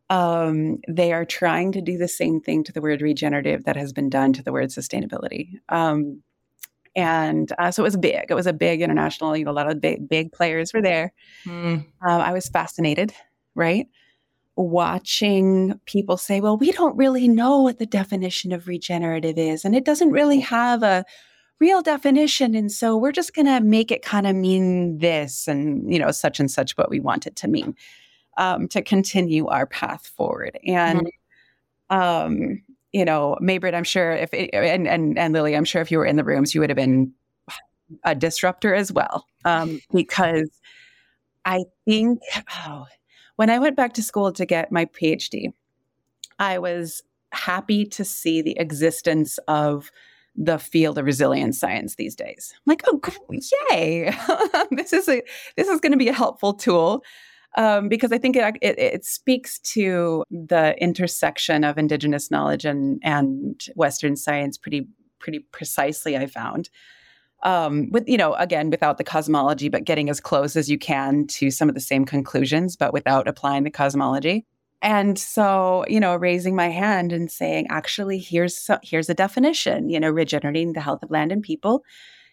[0.09, 3.91] um, they are trying to do the same thing to the word regenerative that has
[3.91, 5.59] been done to the word sustainability.
[5.69, 6.23] Um,
[6.95, 8.25] and uh, so it was big.
[8.29, 9.35] It was a big international.
[9.35, 11.11] You know, a lot of big big players were there.
[11.45, 11.87] Mm.
[12.01, 13.13] I was fascinated,
[13.55, 13.87] right?
[14.55, 19.75] Watching people say, well, we don't really know what the definition of regenerative is, and
[19.75, 21.03] it doesn't really have a
[21.59, 22.55] real definition.
[22.55, 26.11] And so we're just going to make it kind of mean this and, you know,
[26.11, 27.75] such and such what we want it to mean
[28.37, 30.59] um, to continue our path forward.
[30.67, 31.07] And,
[31.89, 31.97] mm-hmm.
[31.97, 32.61] um,
[32.91, 35.99] you know, Maibritt, I'm sure if, it, and, and, and Lily, I'm sure if you
[35.99, 37.13] were in the rooms, you would have been
[38.03, 39.25] a disruptor as well.
[39.45, 40.49] Um, because
[41.45, 42.19] I think,
[42.67, 42.85] oh,
[43.35, 45.53] when I went back to school to get my PhD,
[46.39, 49.91] I was happy to see the existence of
[50.35, 52.53] the field of resilience science these days.
[52.55, 52.99] I'm like, oh,
[53.71, 54.15] yay!
[54.71, 55.21] this is a
[55.57, 57.03] this is going to be a helpful tool
[57.55, 62.99] um, because I think it, it, it speaks to the intersection of Indigenous knowledge and
[63.03, 64.87] and Western science pretty
[65.19, 66.17] pretty precisely.
[66.17, 66.69] I found
[67.43, 71.27] um, with you know again without the cosmology but getting as close as you can
[71.27, 74.45] to some of the same conclusions but without applying the cosmology.
[74.81, 79.89] And so you know raising my hand and saying actually here's so, here's a definition
[79.89, 81.83] you know regenerating the health of land and people.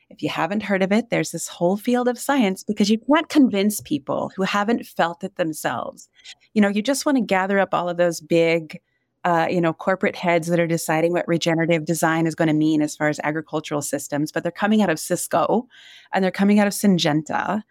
[0.09, 3.29] If you haven't heard of it there's this whole field of science because you can't
[3.29, 6.09] convince people who haven't felt it themselves.
[6.55, 8.81] You know you just want to gather up all of those big
[9.25, 12.81] uh, you know, corporate heads that are deciding what regenerative design is going to mean
[12.81, 15.67] as far as agricultural systems, but they're coming out of Cisco
[16.13, 17.63] and they're coming out of Syngenta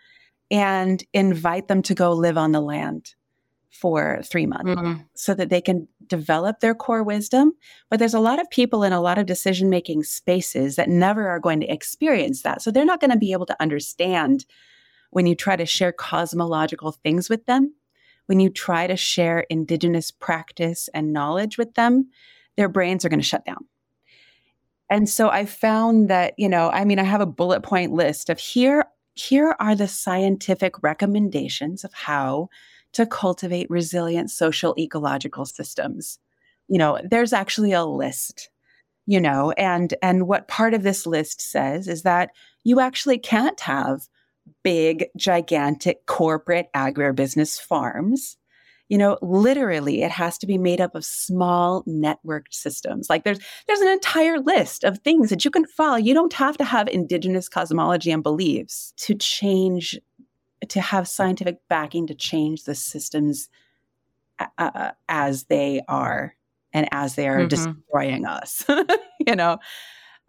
[0.52, 3.16] and invite them to go live on the land
[3.72, 5.02] for three months mm-hmm.
[5.14, 7.54] so that they can develop their core wisdom.
[7.90, 11.30] But there's a lot of people in a lot of decision making spaces that never
[11.30, 12.62] are going to experience that.
[12.62, 14.46] So they're not going to be able to understand
[15.12, 17.74] when you try to share cosmological things with them,
[18.30, 22.08] when you try to share indigenous practice and knowledge with them,
[22.58, 23.66] their brains are going to shut down.
[24.88, 28.30] And so I found that, you know, I mean, I have a bullet point list
[28.30, 32.50] of here, here are the scientific recommendations of how
[32.94, 36.20] to cultivate resilient social ecological systems.
[36.68, 38.52] You know, there's actually a list,
[39.08, 42.30] you know, and and what part of this list says is that
[42.64, 44.02] you actually can't have
[44.64, 48.38] big, gigantic corporate agribusiness farms.
[48.88, 53.08] You know literally it has to be made up of small networked systems.
[53.08, 55.98] Like there's there's an entire list of things that you can follow.
[55.98, 60.00] You don't have to have indigenous cosmology and beliefs to change
[60.68, 63.50] to have scientific backing to change the systems
[64.58, 66.36] uh, as they are
[66.74, 67.48] and as they are mm-hmm.
[67.48, 68.66] destroying us
[69.28, 69.58] you know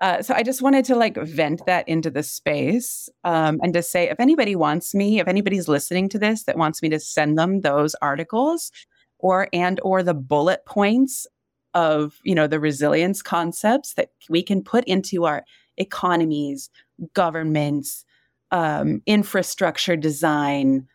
[0.01, 3.83] uh, so I just wanted to like vent that into the space um, and to
[3.83, 7.39] say if anybody wants me, if anybody's listening to this that wants me to send
[7.39, 8.73] them those articles
[9.19, 11.27] or and or the bullet points
[11.75, 15.45] of you know the resilience concepts that we can put into our
[15.77, 16.71] economies,
[17.13, 18.05] governments,
[18.51, 20.89] um, infrastructure design,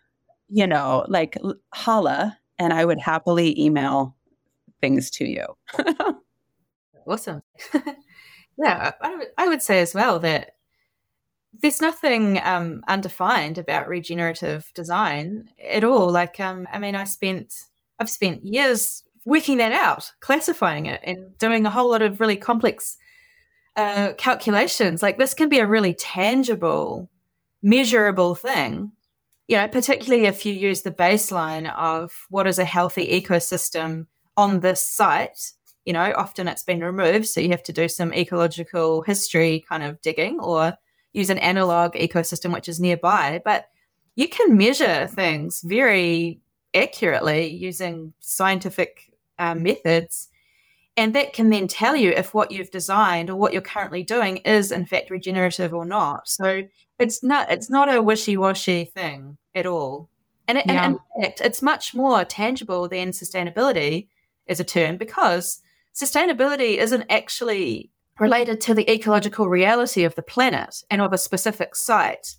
[0.50, 1.38] you know, like
[1.74, 4.16] holla, and I would happily email
[4.82, 5.46] things to you.
[7.08, 7.42] awesome.
[8.58, 10.56] Yeah, I would, I would say as well that
[11.62, 16.10] there's nothing um, undefined about regenerative design at all.
[16.12, 17.54] Like, um, I mean, I spent
[18.00, 22.36] I've spent years working that out, classifying it, and doing a whole lot of really
[22.36, 22.98] complex
[23.76, 25.02] uh, calculations.
[25.02, 27.10] Like, this can be a really tangible,
[27.62, 28.92] measurable thing.
[29.48, 34.60] You know, particularly if you use the baseline of what is a healthy ecosystem on
[34.60, 35.52] this site
[35.86, 37.28] you know, often it's been removed.
[37.28, 40.74] So you have to do some ecological history kind of digging or
[41.14, 43.42] use an analog ecosystem which is nearby.
[43.46, 43.70] But
[44.16, 46.42] you can measure things very
[46.74, 50.30] accurately using scientific uh, methods.
[50.98, 54.38] And that can then tell you if what you've designed or what you're currently doing
[54.38, 56.28] is in fact regenerative or not.
[56.28, 56.64] So
[56.98, 60.10] it's not it's not a wishy-washy thing at all.
[60.48, 60.86] And, it, yeah.
[60.86, 64.08] and in fact, it's much more tangible than sustainability
[64.48, 65.62] as a term because
[65.96, 71.76] sustainability isn't actually related to the ecological reality of the planet and of a specific
[71.76, 72.36] site.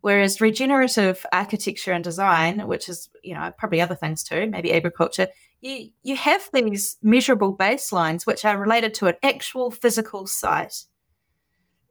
[0.00, 5.28] Whereas regenerative architecture and design, which is, you know, probably other things too, maybe agriculture,
[5.62, 10.84] you, you have these measurable baselines which are related to an actual physical site.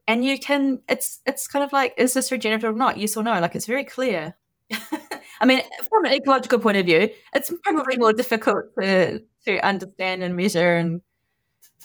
[0.08, 2.98] And you can, it's it's kind of like, is this regenerative or not?
[2.98, 3.40] Yes or no?
[3.40, 4.36] Like it's very clear.
[5.44, 10.24] I mean, from an ecological point of view, it's probably more difficult to to understand
[10.24, 11.02] and measure and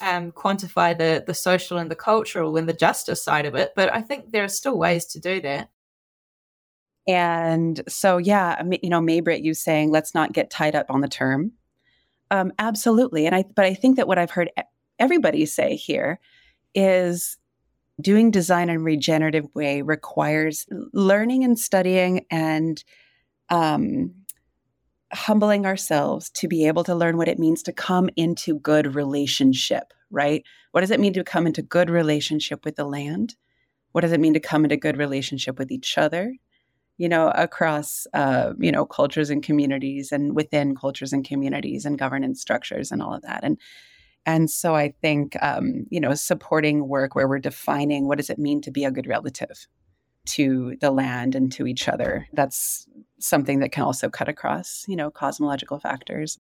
[0.01, 3.73] um, quantify the the social and the cultural and the justice side of it.
[3.75, 5.71] But I think there are still ways to do that.
[7.09, 11.09] And so, yeah, you know, Maibritt, you saying let's not get tied up on the
[11.09, 11.51] term.
[12.31, 13.43] Um, absolutely, and I.
[13.57, 14.53] But I think that what I've heard
[15.01, 16.21] everybody say here
[16.77, 17.37] is
[18.01, 22.85] doing design in a regenerative way requires learning and studying and
[23.51, 24.15] um,
[25.13, 29.93] humbling ourselves to be able to learn what it means to come into good relationship,
[30.11, 30.45] right?
[30.73, 33.37] What does it mean to come into good relationship with the land?
[33.93, 36.35] What does it mean to come into good relationship with each other?
[36.99, 41.99] You know, across uh, you know cultures and communities, and within cultures and communities, and
[41.99, 43.45] governance structures, and all of that.
[43.45, 43.57] And
[44.27, 48.39] and so I think um, you know supporting work where we're defining what does it
[48.39, 49.69] mean to be a good relative,
[50.27, 52.27] to the land and to each other.
[52.33, 52.87] That's
[53.21, 56.39] something that can also cut across, you know, cosmological factors.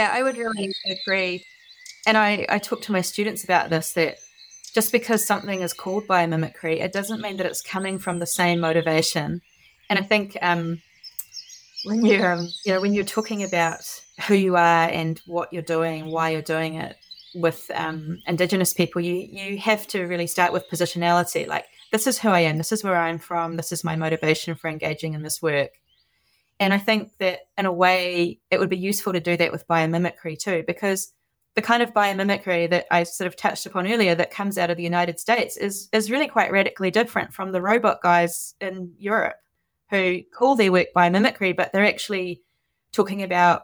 [0.00, 1.44] Yeah, I would really agree.
[2.06, 4.16] And I, I talk to my students about this that
[4.74, 8.60] just because something is called biomimicry, it doesn't mean that it's coming from the same
[8.60, 9.42] motivation.
[9.90, 10.80] And I think um,
[11.84, 13.82] when you're um, you know when you're talking about
[14.26, 16.96] who you are and what you're doing, why you're doing it
[17.34, 21.46] with um, Indigenous people, you you have to really start with positionality.
[21.46, 24.54] Like this is who I am, this is where I'm from, this is my motivation
[24.54, 25.72] for engaging in this work.
[26.60, 29.66] And I think that in a way, it would be useful to do that with
[29.66, 31.12] biomimicry too, because
[31.54, 34.76] the kind of biomimicry that I sort of touched upon earlier that comes out of
[34.76, 39.36] the United States is is really quite radically different from the robot guys in Europe
[39.88, 42.42] who call their work biomimicry, but they're actually
[42.92, 43.62] talking about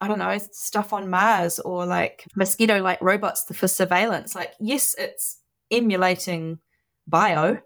[0.00, 4.34] I don't know stuff on Mars or like mosquito like robots for surveillance.
[4.34, 5.38] Like yes, it's
[5.70, 6.58] emulating
[7.06, 7.58] bio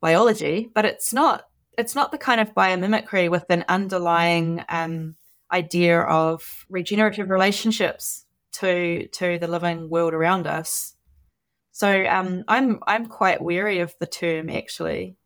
[0.00, 1.44] biology, but it's not
[1.78, 5.14] it's not the kind of biomimicry with an underlying um,
[5.50, 10.94] idea of regenerative relationships to to the living world around us.
[11.70, 15.16] So um, I'm I'm quite wary of the term actually.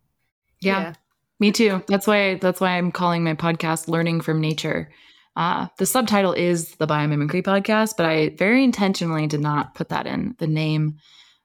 [0.60, 0.94] Yeah, yeah,
[1.40, 1.82] me too.
[1.88, 4.90] That's why that's why I'm calling my podcast "Learning from Nature."
[5.34, 10.06] Uh, the subtitle is the Biomimicry Podcast, but I very intentionally did not put that
[10.06, 10.98] in the name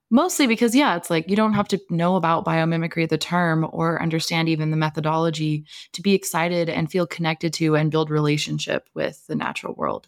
[0.10, 4.02] Mostly because, yeah, it's like you don't have to know about biomimicry, the term, or
[4.02, 9.26] understand even the methodology to be excited and feel connected to and build relationship with
[9.28, 10.08] the natural world.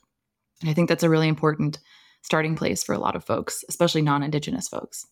[0.61, 1.79] And I think that's a really important
[2.21, 5.05] starting place for a lot of folks, especially non Indigenous folks.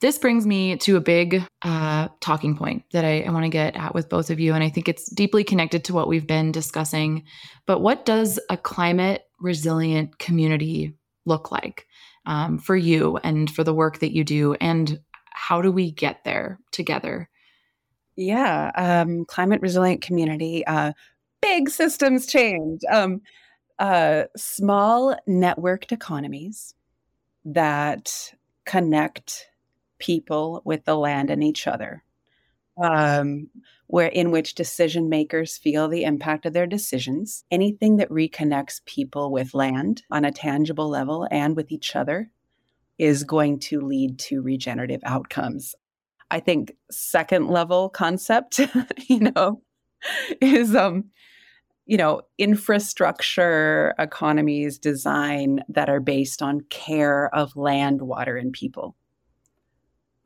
[0.00, 3.76] This brings me to a big uh, talking point that I, I want to get
[3.76, 4.54] at with both of you.
[4.54, 7.24] And I think it's deeply connected to what we've been discussing.
[7.66, 10.94] But what does a climate resilient community
[11.26, 11.86] look like?
[12.26, 14.54] Um, for you and for the work that you do?
[14.54, 15.00] And
[15.32, 17.28] how do we get there together?
[18.16, 20.92] Yeah, um, climate resilient community, uh,
[21.40, 23.22] big systems change, um,
[23.78, 26.74] uh, small networked economies
[27.44, 28.32] that
[28.66, 29.46] connect
[29.98, 32.02] people with the land and each other.
[32.82, 33.48] Um,
[33.90, 37.44] where in which decision makers feel the impact of their decisions.
[37.50, 42.30] Anything that reconnects people with land on a tangible level and with each other
[42.98, 45.74] is going to lead to regenerative outcomes.
[46.30, 48.60] I think second level concept,
[49.08, 49.62] you know,
[50.40, 51.10] is um
[51.86, 58.94] you know, infrastructure economies design that are based on care of land, water, and people.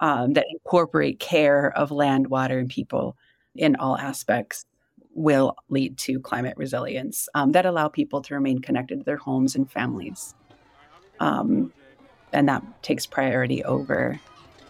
[0.01, 3.17] Um, that incorporate care of land, water, and people
[3.55, 4.67] in all aspects
[5.15, 9.55] will lead to climate resilience um, that allow people to remain connected to their homes
[9.55, 10.35] and families.
[11.21, 11.73] Um,
[12.33, 14.19] and that takes priority over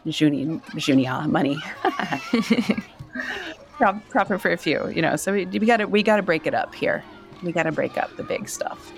[0.06, 1.56] Junia, Junia money.
[4.10, 5.16] Proper for a few, you know.
[5.16, 7.02] So we, we got to we got to break it up here.
[7.42, 8.92] We got to break up the big stuff.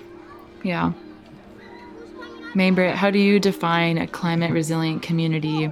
[0.63, 0.93] Yeah.
[2.53, 5.71] Maibritt, how do you define a climate resilient community?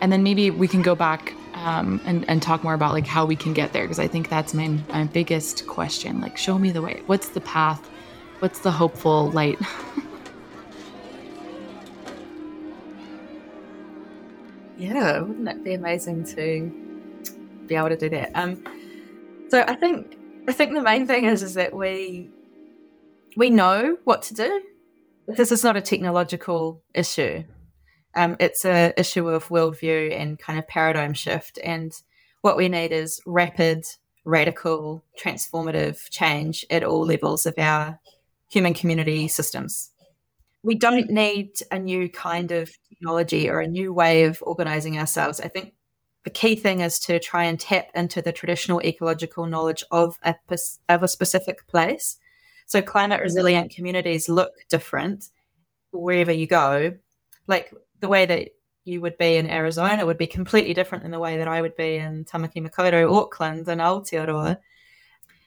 [0.00, 3.26] And then maybe we can go back um, and and talk more about like how
[3.26, 6.20] we can get there because I think that's my my biggest question.
[6.20, 7.02] Like, show me the way.
[7.06, 7.88] What's the path?
[8.38, 9.58] What's the hopeful light?
[14.78, 16.70] yeah, wouldn't that be amazing to
[17.66, 18.30] be able to do that?
[18.34, 18.64] Um,
[19.48, 20.16] so I think
[20.48, 22.30] I think the main thing is is that we
[23.36, 24.62] we know what to do.
[25.28, 27.44] This is not a technological issue.
[28.14, 31.58] Um, it's a issue of worldview and kind of paradigm shift.
[31.62, 31.92] And
[32.40, 33.84] what we need is rapid,
[34.24, 38.00] radical, transformative change at all levels of our
[38.48, 39.90] human community systems.
[40.62, 45.40] We don't need a new kind of technology or a new way of organizing ourselves.
[45.40, 45.74] I think
[46.24, 50.34] the key thing is to try and tap into the traditional ecological knowledge of a,
[50.88, 52.18] of a specific place.
[52.66, 55.30] So, climate resilient communities look different
[55.92, 56.92] wherever you go.
[57.46, 58.50] Like the way that
[58.84, 61.76] you would be in Arizona would be completely different than the way that I would
[61.76, 64.58] be in Tamaki Makaurau, Auckland, and Aotearoa.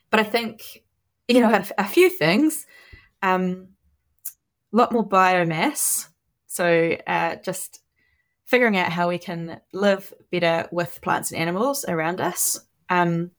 [0.10, 0.84] But I think,
[1.28, 2.66] you know, a, a few things.
[3.22, 3.70] Um,
[4.74, 6.08] a lot more biomass.
[6.48, 7.80] So uh, just
[8.46, 12.60] figuring out how we can live better with plants and animals around us.
[12.90, 13.32] Um,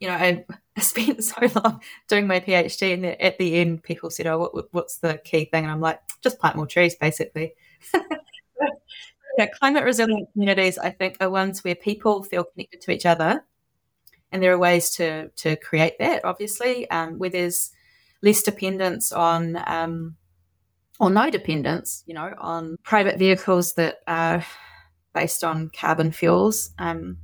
[0.00, 0.44] you know, I,
[0.76, 4.72] I, spent so long doing my PhD, and at the end, people said, "Oh, what,
[4.72, 7.54] what's the key thing?" And I'm like, "Just plant more trees, basically."
[9.38, 13.44] yeah, climate resilient communities, I think, are ones where people feel connected to each other,
[14.32, 16.24] and there are ways to to create that.
[16.24, 17.70] Obviously, um, where there's
[18.22, 20.16] less dependence on um,
[21.00, 24.44] or no dependence, you know, on private vehicles that are
[25.14, 26.70] based on carbon fuels.
[26.78, 27.16] Um,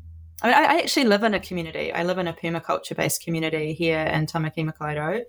[0.43, 1.93] I, mean, I, actually live in a community.
[1.93, 5.23] I live in a permaculture based community here in Tamaki Makaurau.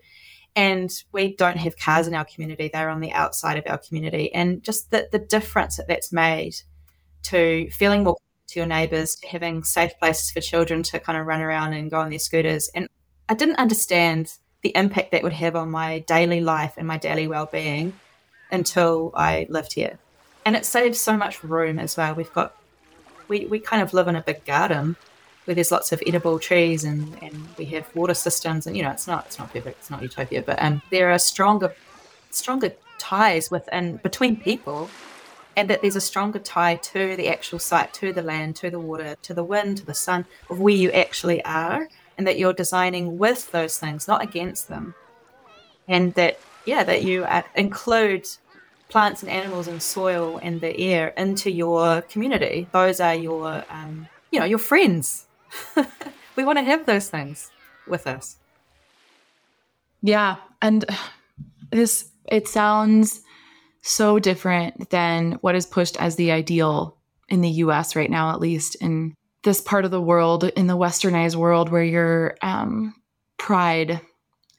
[0.57, 4.33] And we don't have cars in our community; they're on the outside of our community,
[4.33, 6.55] and just the the difference that that's made
[7.23, 11.41] to feeling more to your neighbours, having safe places for children to kind of run
[11.41, 12.89] around and go on their scooters, and
[13.29, 14.33] I didn't understand
[14.63, 17.93] the impact that would have on my daily life and my daily well-being
[18.51, 19.99] until I lived here.
[20.43, 22.15] And it saves so much room as well.
[22.15, 22.55] We've got
[23.27, 24.95] we, we kind of live in a big garden
[25.47, 28.91] where there's lots of edible trees and, and we have water systems and you know
[28.91, 31.73] it's not it's not perfect it's not utopia but um, there are stronger
[32.31, 34.89] stronger ties within between people
[35.55, 38.79] and that there's a stronger tie to the actual site to the land to the
[38.79, 41.87] water to the wind to the sun of where you actually are
[42.17, 44.95] and that you're designing with those things not against them.
[45.87, 47.25] And that yeah that you
[47.55, 48.27] include
[48.89, 52.67] plants and animals and soil and the air into your community.
[52.71, 55.26] Those are your um, you know your friends
[56.35, 57.51] we want to have those things
[57.87, 58.37] with us.
[60.01, 60.37] Yeah.
[60.61, 60.85] And
[61.71, 63.21] this, it sounds
[63.81, 66.97] so different than what is pushed as the ideal
[67.29, 70.77] in the US right now, at least in this part of the world, in the
[70.77, 72.93] westernized world, where your um,
[73.37, 74.01] pride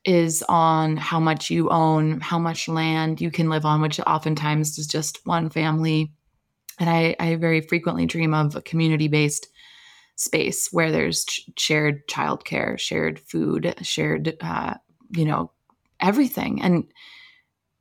[0.05, 4.79] is on how much you own, how much land you can live on, which oftentimes
[4.79, 6.13] is just one family.
[6.79, 9.49] And I, I very frequently dream of a community based
[10.19, 14.75] space where there's ch- shared childcare, shared food, shared, uh,
[15.11, 15.51] you know,
[16.01, 16.61] everything.
[16.61, 16.85] And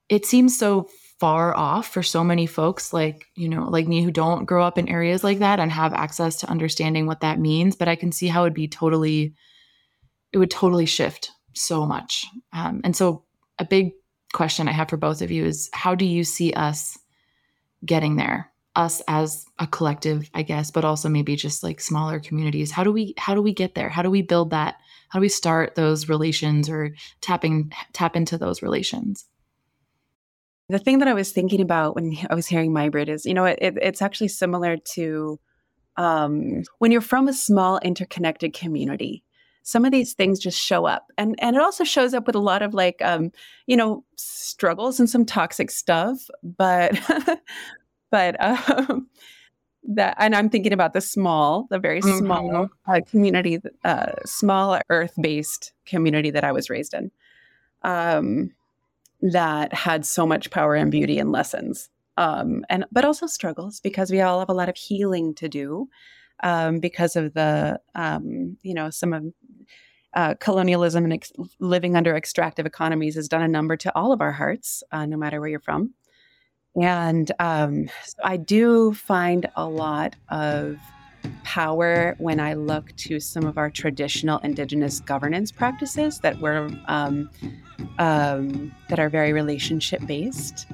[0.07, 0.87] it seems so
[1.19, 4.77] far off for so many folks like, you know, like me who don't grow up
[4.77, 7.75] in areas like that and have access to understanding what that means.
[7.75, 9.33] But I can see how it'd be totally,
[10.31, 12.25] it would totally shift so much.
[12.53, 13.23] Um, and so
[13.57, 13.93] a big
[14.31, 16.99] question I have for both of you is how do you see us
[17.83, 18.51] getting there?
[18.77, 22.71] Us as a collective i guess but also maybe just like smaller communities.
[22.71, 23.89] How do we how do we get there?
[23.89, 24.75] How do we build that?
[25.09, 29.25] How do we start those relations or tapping tap into those relations?
[30.69, 33.45] The thing that i was thinking about when i was hearing Maibritt is you know
[33.45, 35.39] it, it's actually similar to
[35.95, 39.23] um, when you're from a small interconnected community
[39.67, 41.11] some of these things just show up.
[41.17, 43.31] And and it also shows up with a lot of like um,
[43.65, 46.97] you know struggles and some toxic stuff but
[48.11, 48.35] but
[48.89, 49.07] um,
[49.83, 52.17] that and i'm thinking about the small the very mm-hmm.
[52.17, 57.11] small uh, community uh, small earth-based community that i was raised in
[57.83, 58.51] um,
[59.21, 64.11] that had so much power and beauty and lessons um, and but also struggles because
[64.11, 65.87] we all have a lot of healing to do
[66.43, 69.23] um, because of the um, you know some of
[70.13, 74.19] uh, colonialism and ex- living under extractive economies has done a number to all of
[74.19, 75.93] our hearts, uh, no matter where you're from.
[76.81, 77.89] And um,
[78.23, 80.77] I do find a lot of
[81.43, 87.29] power when I look to some of our traditional Indigenous governance practices that were um,
[87.99, 90.67] um, that are very relationship based.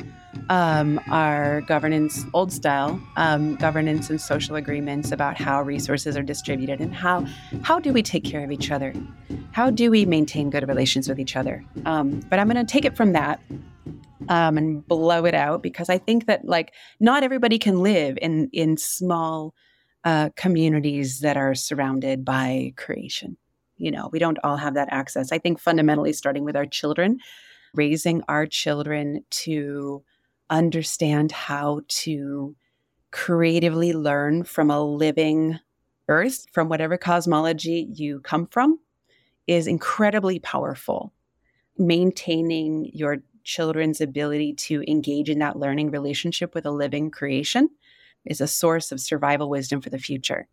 [0.50, 6.82] Um, our governance, old style um, governance and social agreements about how resources are distributed
[6.82, 7.26] and how
[7.62, 8.94] how do we take care of each other,
[9.52, 11.64] how do we maintain good relations with each other.
[11.86, 13.40] Um, but I'm going to take it from that
[14.30, 18.50] um, and blow it out because I think that like not everybody can live in
[18.52, 19.54] in small
[20.04, 23.38] uh, communities that are surrounded by creation.
[23.78, 25.32] You know, we don't all have that access.
[25.32, 27.20] I think fundamentally, starting with our children,
[27.74, 30.04] raising our children to
[30.50, 32.56] understand how to
[33.12, 35.60] creatively learn from a living
[36.08, 38.80] earth, from whatever cosmology you come from,
[39.48, 41.14] is incredibly powerful.
[41.78, 47.70] Maintaining your children's ability to engage in that learning relationship with a living creation
[48.26, 50.48] is a source of survival wisdom for the future.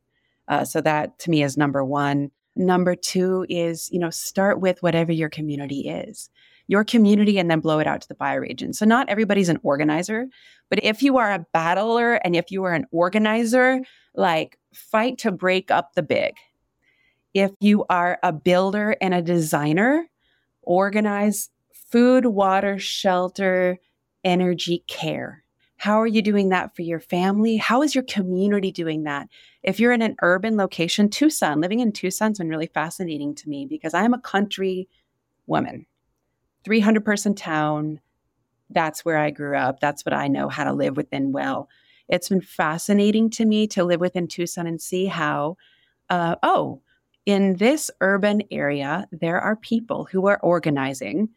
[0.48, 2.30] Uh, so that to me is number one.
[2.56, 6.28] Number two is, you know, start with whatever your community is,
[6.66, 8.74] your community, and then blow it out to the bioregion.
[8.74, 10.26] So not everybody's an organizer,
[10.68, 13.80] but if you are a battler and if you are an organizer,
[14.14, 16.34] like fight to break up the big.
[17.34, 20.06] If you are a builder and a designer,
[20.62, 21.48] organize
[21.90, 23.78] food, water, shelter,
[24.24, 25.44] energy, care.
[25.76, 27.56] How are you doing that for your family?
[27.56, 29.28] How is your community doing that?
[29.62, 33.66] If you're in an urban location, Tucson, living in Tucson's been really fascinating to me
[33.66, 34.88] because I'm a country
[35.46, 35.86] woman,
[36.64, 38.00] 300 person town.
[38.68, 39.80] That's where I grew up.
[39.80, 41.68] That's what I know how to live within well.
[42.08, 45.56] It's been fascinating to me to live within Tucson and see how,
[46.10, 46.82] uh, oh,
[47.24, 51.30] in this urban area, there are people who are organizing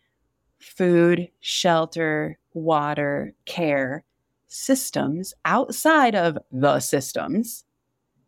[0.63, 4.03] food, shelter, water, care
[4.47, 7.65] systems outside of the systems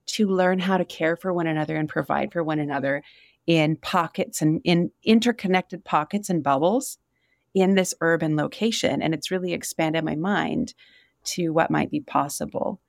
[0.06, 3.04] to learn how to care for one another and provide for one another
[3.48, 6.98] in pockets and in interconnected pockets and bubbles
[7.54, 9.02] in this urban location.
[9.02, 10.74] And it's really expanded my mind
[11.26, 12.80] to what might be possible.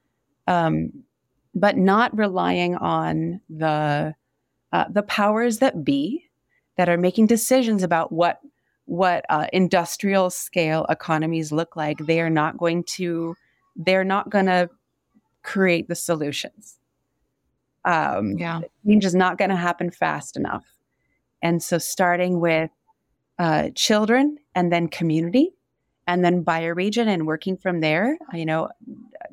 [0.47, 1.05] Um,
[1.55, 4.15] but not relying on the
[4.73, 6.25] uh, the powers that be
[6.77, 8.41] that are making decisions about what
[8.87, 11.99] what uh, industrial scale economies look like.
[11.99, 13.37] They are not going to
[13.76, 14.70] they're not going to
[15.43, 16.78] create the solutions.
[17.84, 20.64] Um, yeah, change is not going to happen fast enough.
[21.43, 22.70] And so, starting with
[23.39, 25.53] uh, children and then community
[26.07, 28.70] and then bioregion and working from there, you know,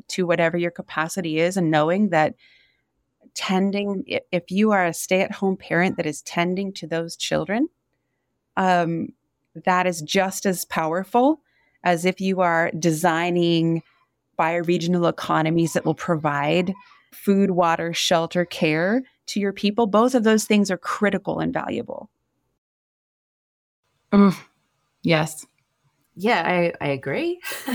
[0.09, 2.35] to whatever your capacity is, and knowing that
[3.33, 7.69] tending, if you are a stay at home parent that is tending to those children,
[8.57, 9.09] um,
[9.65, 11.41] that is just as powerful
[11.83, 13.83] as if you are designing
[14.39, 16.73] bioregional economies that will provide
[17.11, 19.87] food, water, shelter, care to your people.
[19.87, 22.09] Both of those things are critical and valuable.
[24.11, 24.35] Mm,
[25.01, 25.45] yes.
[26.15, 27.41] Yeah, I, I agree.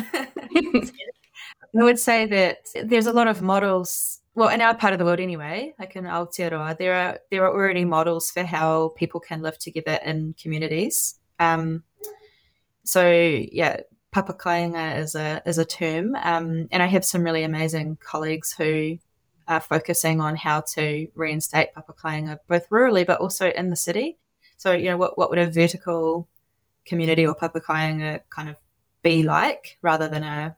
[1.77, 4.21] I would say that there's a lot of models.
[4.35, 7.53] Well, in our part of the world, anyway, like in Aotearoa, there are there are
[7.53, 11.18] already models for how people can live together in communities.
[11.39, 11.85] Um,
[12.85, 13.81] so yeah,
[14.15, 18.99] papakainga is a is a term, um, and I have some really amazing colleagues who
[19.47, 24.19] are focusing on how to reinstate papakainga both rurally but also in the city.
[24.57, 26.29] So you know what what would a vertical
[26.85, 28.57] community or papakainga kind of
[29.03, 30.57] be like rather than a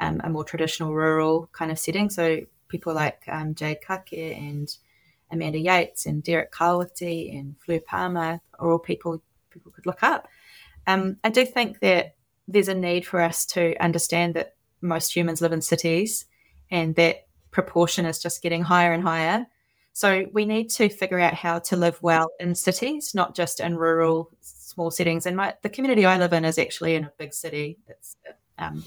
[0.00, 2.10] um, a more traditional rural kind of setting.
[2.10, 4.74] So people like um, Jade Kake and
[5.30, 9.22] Amanda Yates and Derek Kawiti and Fleur Palmer are all people
[9.60, 10.28] people could look up.
[10.86, 12.14] Um, I do think that
[12.48, 16.24] there's a need for us to understand that most humans live in cities
[16.70, 19.46] and that proportion is just getting higher and higher.
[19.92, 23.76] So we need to figure out how to live well in cities, not just in
[23.76, 25.26] rural small settings.
[25.26, 27.78] And my the community I live in is actually in a big city.
[27.88, 28.16] It's
[28.56, 28.84] um,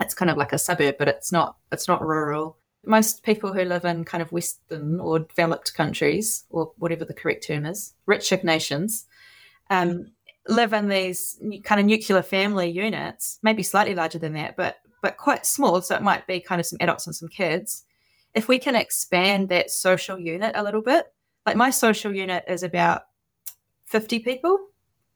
[0.00, 2.58] it's kind of like a suburb, but it's not it's not rural.
[2.84, 7.44] Most people who live in kind of Western or developed countries, or whatever the correct
[7.44, 9.06] term is, rich nations,
[9.70, 10.10] um,
[10.48, 15.16] live in these kind of nuclear family units, maybe slightly larger than that, but but
[15.16, 15.80] quite small.
[15.80, 17.84] So it might be kind of some adults and some kids.
[18.34, 21.06] If we can expand that social unit a little bit,
[21.46, 23.02] like my social unit is about
[23.86, 24.58] 50 people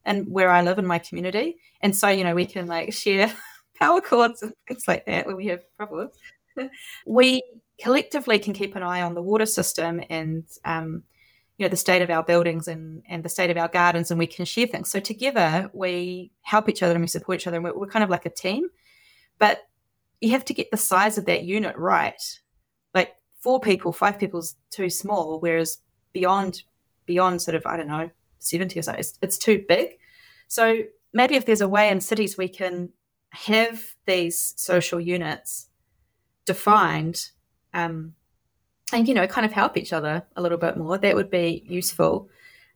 [0.04, 1.56] and where I live in my community.
[1.80, 3.32] And so, you know, we can like share
[3.78, 6.12] power cords and things like that when we have problems.
[7.06, 7.42] we
[7.80, 11.02] collectively can keep an eye on the water system and um,
[11.58, 14.18] you know the state of our buildings and and the state of our gardens and
[14.18, 14.90] we can share things.
[14.90, 18.04] So together we help each other and we support each other and we're, we're kind
[18.04, 18.68] of like a team.
[19.38, 19.62] But
[20.20, 22.22] you have to get the size of that unit right.
[22.94, 25.78] Like four people five people's too small whereas
[26.12, 26.62] beyond
[27.06, 28.08] beyond sort of i don't know
[28.42, 29.98] 70 or so it's, it's too big.
[30.48, 30.82] So
[31.12, 32.90] maybe if there's a way in cities we can
[33.30, 35.68] have these social units
[36.44, 37.30] defined
[37.72, 38.14] um,
[38.92, 41.64] and you know kind of help each other a little bit more that would be
[41.66, 42.28] useful.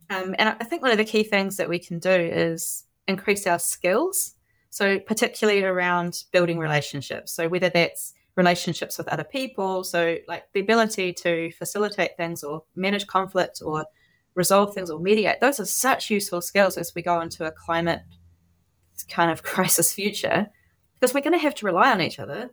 [0.09, 3.45] Um, and i think one of the key things that we can do is increase
[3.45, 4.37] our skills
[4.77, 7.33] so particularly around building relationships.
[7.33, 12.63] So whether that's relationships with other people so like the ability to facilitate things or
[12.75, 13.87] manage conflict or
[14.35, 18.03] resolve things or mediate those are such useful skills as we go into a climate
[19.09, 20.49] kind of crisis future
[20.93, 22.51] because we're going to have to rely on each other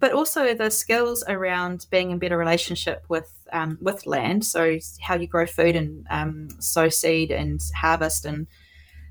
[0.00, 4.44] but also the skills around being in better relationship with um, with land.
[4.44, 8.46] So how you grow food and um, sow seed and harvest and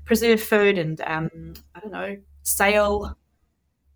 [0.04, 1.30] preserve food and um,
[1.74, 3.16] I don't know sail,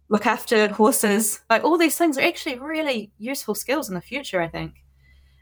[0.09, 1.41] look after horses.
[1.51, 4.41] Like all these things are actually really useful skills in the future.
[4.41, 4.75] I think.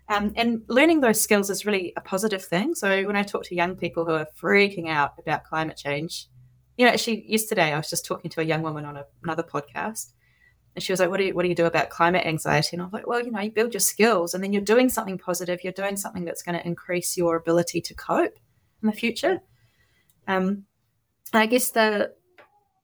[0.09, 2.74] Um, and learning those skills is really a positive thing.
[2.74, 6.28] So when I talk to young people who are freaking out about climate change,
[6.76, 9.42] you know, actually yesterday I was just talking to a young woman on a, another
[9.42, 10.12] podcast,
[10.75, 12.70] and she was like, what do, you, what do you do about climate anxiety?
[12.75, 14.89] And I was like, well, you know, you build your skills and then you're doing
[14.89, 15.62] something positive.
[15.62, 18.39] You're doing something that's going to increase your ability to cope
[18.83, 19.41] in the future.
[20.27, 20.64] Um,
[21.33, 22.14] I guess the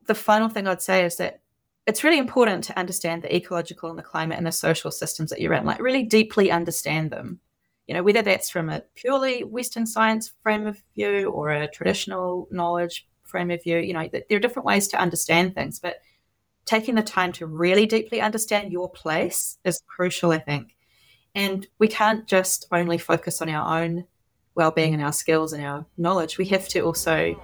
[0.07, 1.41] the final thing I'd say is that
[1.87, 5.41] it's really important to understand the ecological and the climate and the social systems that
[5.41, 7.41] you're in, like really deeply understand them.
[7.87, 12.49] You know, whether that's from a purely Western science frame of view or a traditional
[12.51, 15.97] knowledge frame of view, you know, there are different ways to understand things, but
[16.69, 20.77] taking the time to really deeply understand your place is crucial, I think.
[21.35, 24.05] And we can't just only focus on our own
[24.55, 26.37] well being and our skills and our knowledge.
[26.37, 27.41] We have to also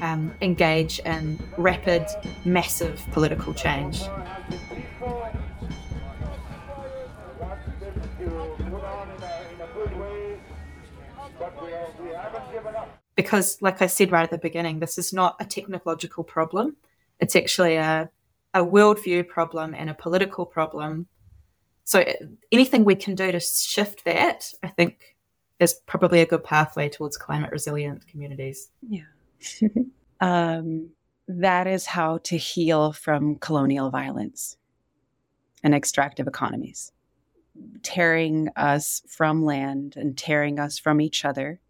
[0.00, 2.06] um, engage in rapid,
[2.44, 4.02] massive political change.
[13.16, 16.76] because, like I said right at the beginning, this is not a technological problem.
[17.20, 18.10] It's actually a,
[18.54, 21.06] a worldview problem and a political problem.
[21.84, 22.04] So
[22.50, 25.16] anything we can do to shift that, I think,
[25.60, 28.70] is probably a good pathway towards climate resilient communities.
[28.88, 29.02] Yeah.
[30.20, 30.90] um,
[31.28, 34.56] that is how to heal from colonial violence
[35.62, 36.92] and extractive economies,
[37.82, 41.60] tearing us from land and tearing us from each other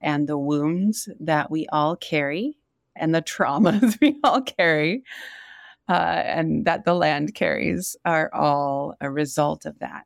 [0.00, 2.58] and the wounds that we all carry
[2.96, 5.04] and the traumas we all carry
[5.88, 10.04] uh, and that the land carries are all a result of that.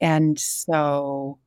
[0.00, 1.38] And so,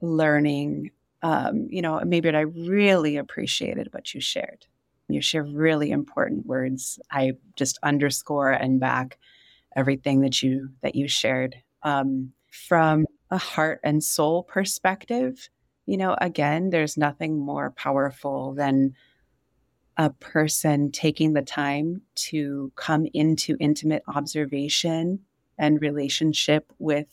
[0.00, 0.90] learning,
[1.22, 4.66] um, you know, maybe I really appreciated what you shared.
[5.08, 6.98] You share really important words.
[7.10, 9.18] I just underscore and back
[9.76, 15.48] everything that you that you shared um, from a heart and soul perspective
[15.86, 18.94] you know, again, there's nothing more powerful than
[20.02, 25.20] a person taking the time to come into intimate observation
[25.56, 27.06] and relationship with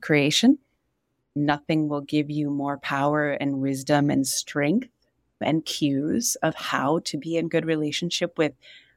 [0.00, 0.58] creation.
[1.34, 4.90] Nothing will give you more power and wisdom and strength
[5.40, 8.52] and cues of how to be in good relationship with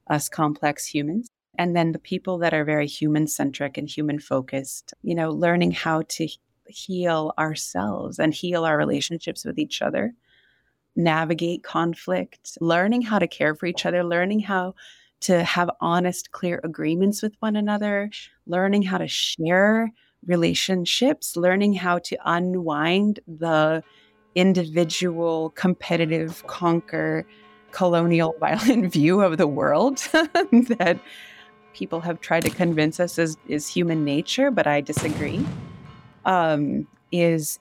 [0.06, 1.32] us complex humans.
[1.58, 5.72] And then the people that are very human centric and human focused, you know, learning
[5.72, 6.28] how to
[6.68, 10.14] heal ourselves and heal our relationships with each other,
[10.96, 14.76] navigate conflict, learning how to care for each other, learning how
[15.22, 18.10] to have honest, clear agreements with one another,
[18.46, 19.91] learning how to share
[20.26, 23.84] relationships, learning how to unwind the
[24.36, 27.26] individual, competitive, conquer,
[27.72, 29.98] colonial, violent view of the world
[30.52, 31.00] that
[31.74, 35.46] people have tried to convince us is, is human nature, but I disagree
[36.26, 37.60] um, is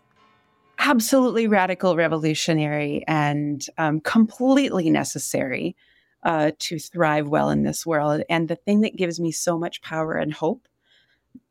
[0.84, 5.76] absolutely radical, revolutionary, and um, completely necessary
[6.24, 8.22] uh, to thrive well in this world.
[8.28, 10.66] And the thing that gives me so much power and hope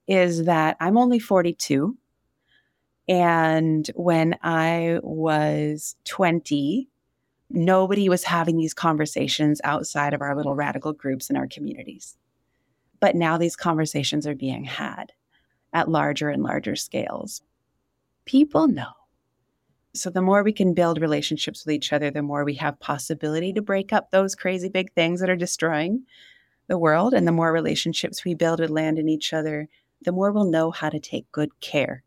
[0.07, 1.97] is that I'm only 42.
[3.07, 6.89] And when I was 20,
[7.49, 12.17] nobody was having these conversations outside of our little radical groups in our communities.
[12.99, 15.13] But now these conversations are being had
[15.73, 17.41] at larger and larger scales.
[18.25, 18.91] People know.
[19.93, 23.53] So the more we can build relationships with each other, the more we have possibility
[23.53, 26.03] to break up those crazy big things that are destroying
[26.67, 27.13] the world.
[27.13, 29.67] And the more relationships we build with land and each other,
[30.03, 32.03] the more we'll know how to take good care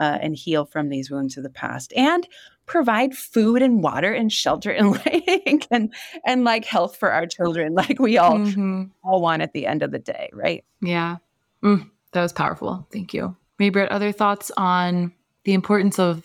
[0.00, 2.26] uh, and heal from these wounds of the past and
[2.66, 5.92] provide food and water and shelter and like and
[6.26, 8.84] and like health for our children like we all mm-hmm.
[9.02, 11.16] all want at the end of the day right yeah
[11.62, 11.88] mm.
[12.12, 12.86] That was powerful.
[12.92, 13.36] Thank you.
[13.58, 15.12] maybe other thoughts on
[15.44, 16.24] the importance of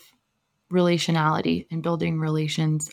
[0.72, 2.90] relationality and building relations?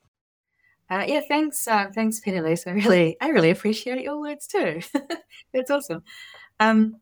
[0.89, 2.67] Uh, yeah, thanks, uh, thanks, PennElys.
[2.67, 4.81] I really, I really appreciate your words too.
[5.53, 6.03] That's awesome.
[6.59, 6.97] Um,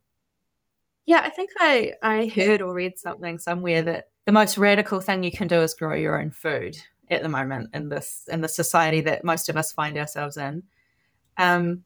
[1.05, 5.23] yeah, I think I, I heard or read something somewhere that the most radical thing
[5.23, 6.77] you can do is grow your own food
[7.09, 10.61] at the moment in this in the society that most of us find ourselves in.
[11.37, 11.83] Um,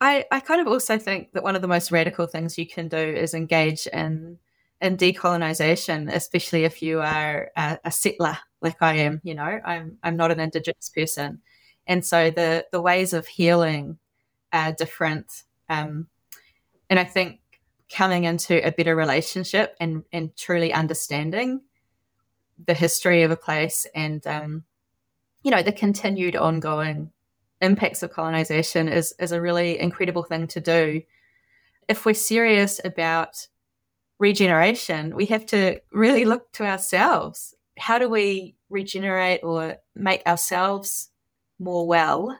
[0.00, 2.86] I, I kind of also think that one of the most radical things you can
[2.86, 4.38] do is engage in
[4.80, 9.20] in decolonization, especially if you are a, a, settler like I am.
[9.24, 11.40] You know, I'm I'm not an indigenous person,
[11.86, 13.98] and so the the ways of healing
[14.52, 15.44] are different.
[15.68, 16.06] Um,
[16.90, 17.40] and I think
[17.90, 21.62] coming into a better relationship and and truly understanding
[22.66, 24.64] the history of a place and um,
[25.42, 27.12] you know the continued ongoing
[27.60, 31.02] impacts of colonization is, is a really incredible thing to do.
[31.88, 33.48] If we're serious about
[34.18, 37.54] regeneration, we have to really look to ourselves.
[37.78, 41.10] How do we regenerate or make ourselves
[41.58, 42.38] more well?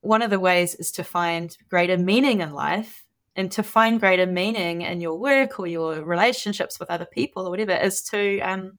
[0.00, 3.04] One of the ways is to find greater meaning in life.
[3.36, 7.50] And to find greater meaning in your work or your relationships with other people or
[7.50, 8.78] whatever is to um,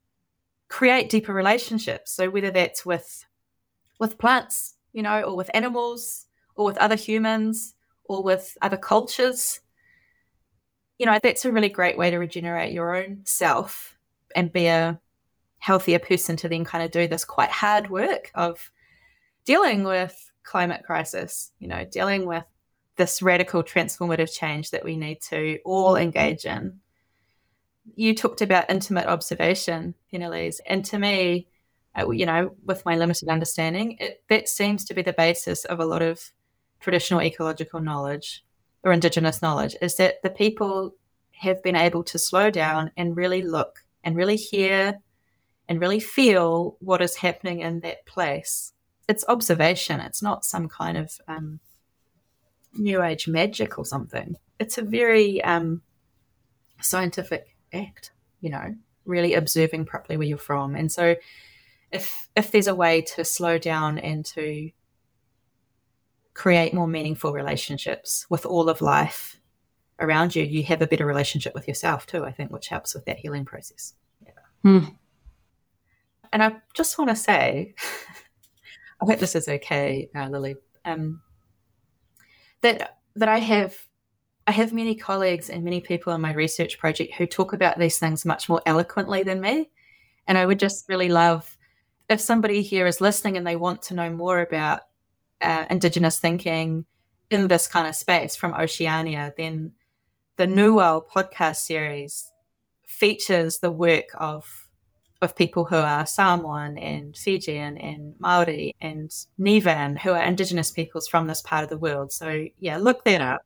[0.68, 2.12] create deeper relationships.
[2.12, 3.26] So whether that's with
[4.00, 6.26] with plants, you know, or with animals,
[6.56, 7.74] or with other humans,
[8.04, 9.62] or with other cultures.
[11.00, 13.97] You know, that's a really great way to regenerate your own self
[14.36, 15.00] and be a
[15.58, 18.72] healthier person to then kind of do this quite hard work of
[19.45, 22.43] dealing with climate crisis, you know, dealing with
[22.95, 26.80] this radical transformative change that we need to all engage in.
[27.95, 31.47] You talked about intimate observation, PennElys, and to me,
[31.97, 35.80] uh, you know, with my limited understanding, it, that seems to be the basis of
[35.80, 36.22] a lot of
[36.80, 38.43] traditional ecological knowledge
[38.84, 40.95] or indigenous knowledge is that the people
[41.32, 44.99] have been able to slow down and really look and really hear
[45.67, 48.73] and really feel what is happening in that place.
[49.07, 51.59] It's observation, it's not some kind of um,
[52.73, 54.36] new age magic or something.
[54.59, 55.82] It's a very um,
[56.82, 58.11] scientific act,
[58.41, 58.75] you know,
[59.05, 60.75] really observing properly where you're from.
[60.75, 61.15] And so
[61.91, 64.71] if if there's a way to slow down and to
[66.40, 69.42] create more meaningful relationships with all of life
[70.00, 73.04] around you, you have a better relationship with yourself too, I think, which helps with
[73.06, 73.94] that healing process.
[74.26, 74.32] Yeah.
[74.64, 74.86] Hmm.
[76.32, 77.76] And I just want to say,
[79.02, 81.22] I hope this is okay, uh, Lily, um,
[82.62, 83.76] that that I have
[84.48, 88.00] I have many colleagues and many people in my research project who talk about these
[88.00, 89.70] things much more eloquently than me.
[90.26, 91.58] And I would just really love
[92.08, 94.84] if somebody here is listening and they want to know more about
[95.42, 96.86] uh, Indigenous thinking
[97.30, 99.74] in this kind of space from Oceania, then
[100.38, 102.32] the NUWAO podcast series
[102.88, 104.66] features the work of
[105.22, 111.10] of people who are Samoan and Fijian and Maori and Nivan, who are Indigenous peoples
[111.10, 112.14] from this part of the world.
[112.14, 113.42] So yeah, look that up.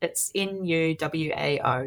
[0.00, 1.86] It's N U W A O.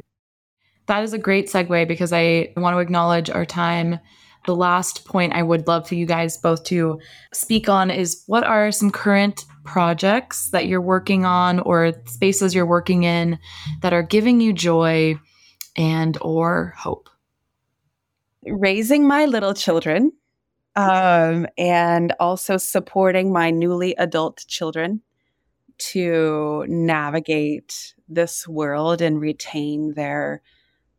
[0.85, 3.99] That is a great segue because I want to acknowledge our time.
[4.45, 6.99] The last point I would love for you guys both to
[7.33, 12.65] speak on is what are some current projects that you're working on or spaces you're
[12.65, 13.39] working in
[13.81, 15.15] that are giving you joy
[15.75, 17.09] and or hope?
[18.45, 20.11] Raising my little children
[20.75, 25.01] um, and also supporting my newly adult children
[25.77, 30.41] to navigate this world and retain their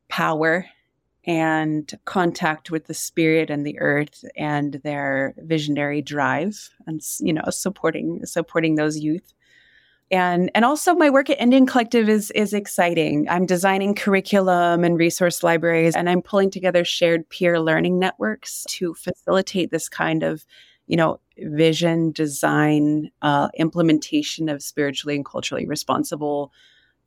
[0.09, 0.67] power
[1.25, 7.45] and contact with the spirit and the earth and their visionary drive and you know
[7.51, 9.33] supporting supporting those youth
[10.13, 13.27] and and also my work at NDN Collective is is exciting.
[13.31, 18.93] I'm designing curriculum and resource libraries, and I'm pulling together shared peer learning networks to
[18.93, 20.45] facilitate this kind of
[20.87, 26.53] you know vision design uh, implementation of spiritually and culturally responsible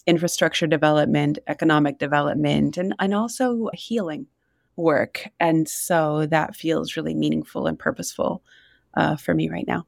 [0.07, 4.27] infrastructure development economic development and and also healing
[4.75, 8.43] work and so that feels really meaningful and purposeful
[8.95, 9.85] uh, for me right now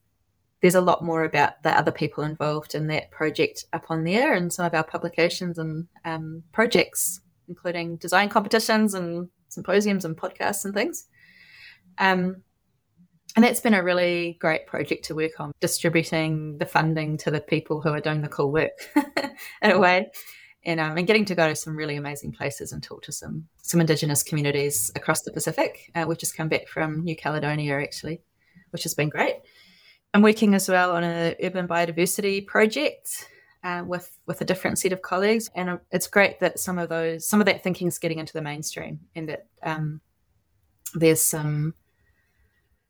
[0.61, 4.35] there's a lot more about the other people involved in that project up on there,
[4.35, 10.65] and some of our publications and um, projects, including design competitions and symposiums and podcasts
[10.65, 11.07] and things.
[11.99, 12.43] Um,
[13.37, 17.41] and that's been a really great project to work on, distributing the funding to the
[17.41, 18.73] people who are doing the cool work
[19.63, 20.11] in a way.
[20.65, 23.47] And, um, and getting to go to some really amazing places and talk to some
[23.63, 25.93] some Indigenous communities across the Pacific.
[25.95, 28.21] Uh, we've just come back from New Caledonia, actually,
[28.71, 29.37] which has been great.
[30.13, 33.29] I'm working as well on an urban biodiversity project
[33.63, 36.89] uh, with with a different set of colleagues, and um, it's great that some of
[36.89, 40.01] those some of that thinking is getting into the mainstream, and that um,
[40.95, 41.75] there's some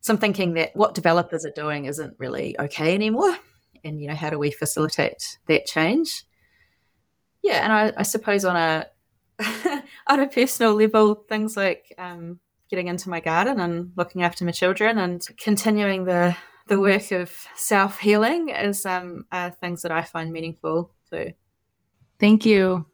[0.01, 3.35] some thinking that what developers are doing isn't really okay anymore.
[3.83, 6.23] And, you know, how do we facilitate that change?
[7.43, 8.87] Yeah, and I, I suppose on a
[10.07, 12.39] on a personal level, things like um,
[12.69, 16.35] getting into my garden and looking after my children and continuing the
[16.67, 19.25] the work of self healing is um,
[19.61, 21.31] things that I find meaningful too.
[22.19, 22.85] Thank you.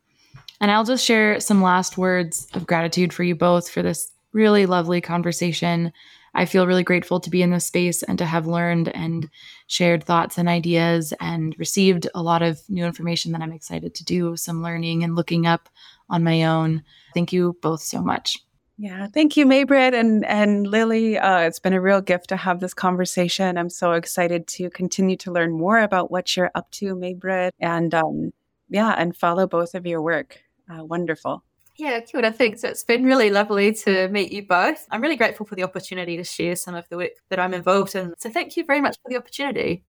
[0.62, 4.66] And I'll just share some last words of gratitude for you both for this really
[4.66, 5.92] lovely conversation.
[6.34, 9.30] I feel really grateful to be in this space and to have learned and
[9.68, 14.04] shared thoughts and ideas and received a lot of new information that I'm excited to
[14.04, 15.70] do some learning and looking up
[16.10, 16.84] on my own.
[17.14, 18.38] Thank you both so much.
[18.78, 21.18] Yeah, thank you, Maibritt and and Lily.
[21.18, 23.58] Uh, it's been a real gift to have this conversation.
[23.58, 27.94] I'm so excited to continue to learn more about what you're up to, Maibritt, and
[27.94, 28.34] um,
[28.70, 30.42] yeah, and follow both of your work.
[30.68, 31.44] Uh, wonderful.
[31.76, 32.64] Yeah, kia ora, thanks.
[32.64, 34.86] It's been really lovely to meet you both.
[34.92, 37.96] I'm really grateful for the opportunity to share some of the work that I'm involved
[37.96, 38.14] in.
[38.20, 39.84] So thank you very much for the opportunity.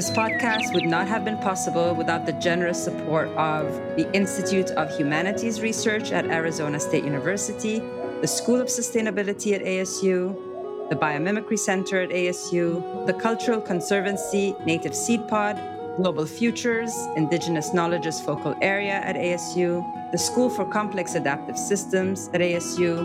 [0.00, 4.90] This podcast would not have been possible without the generous support of the Institute of
[4.96, 7.82] Humanities Research at Arizona State University,
[8.22, 14.94] the School of Sustainability at ASU, the Biomimicry Center at ASU, the Cultural Conservancy Native
[14.94, 15.60] Seed Pod,
[15.98, 22.40] Global Futures, Indigenous Knowledge's focal area at ASU, the School for Complex Adaptive Systems at
[22.40, 23.04] ASU,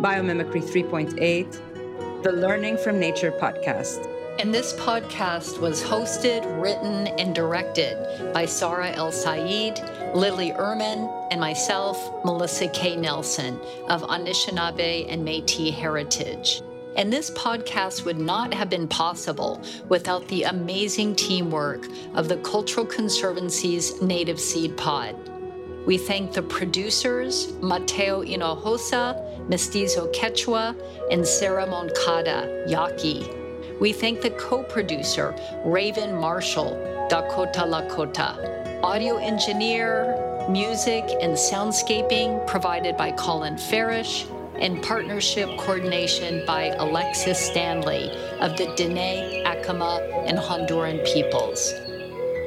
[0.00, 4.11] Biomimicry 3.8, the Learning from Nature podcast.
[4.38, 9.78] And this podcast was hosted, written, and directed by Sara El-Sayed,
[10.14, 12.96] Lily Urmann, and myself, Melissa K.
[12.96, 16.62] Nelson of Anishinaabe and Metis Heritage.
[16.96, 22.86] And this podcast would not have been possible without the amazing teamwork of the Cultural
[22.86, 25.14] Conservancy's Native Seed Pod.
[25.86, 30.74] We thank the producers, Mateo Hinojosa, Mestizo Quechua,
[31.10, 33.41] and Sarah Moncada, Yaqui.
[33.80, 38.82] We thank the co producer, Raven Marshall, Dakota Lakota.
[38.82, 48.10] Audio engineer, music, and soundscaping provided by Colin Farish, and partnership coordination by Alexis Stanley
[48.40, 51.72] of the Dene, Acoma, and Honduran peoples.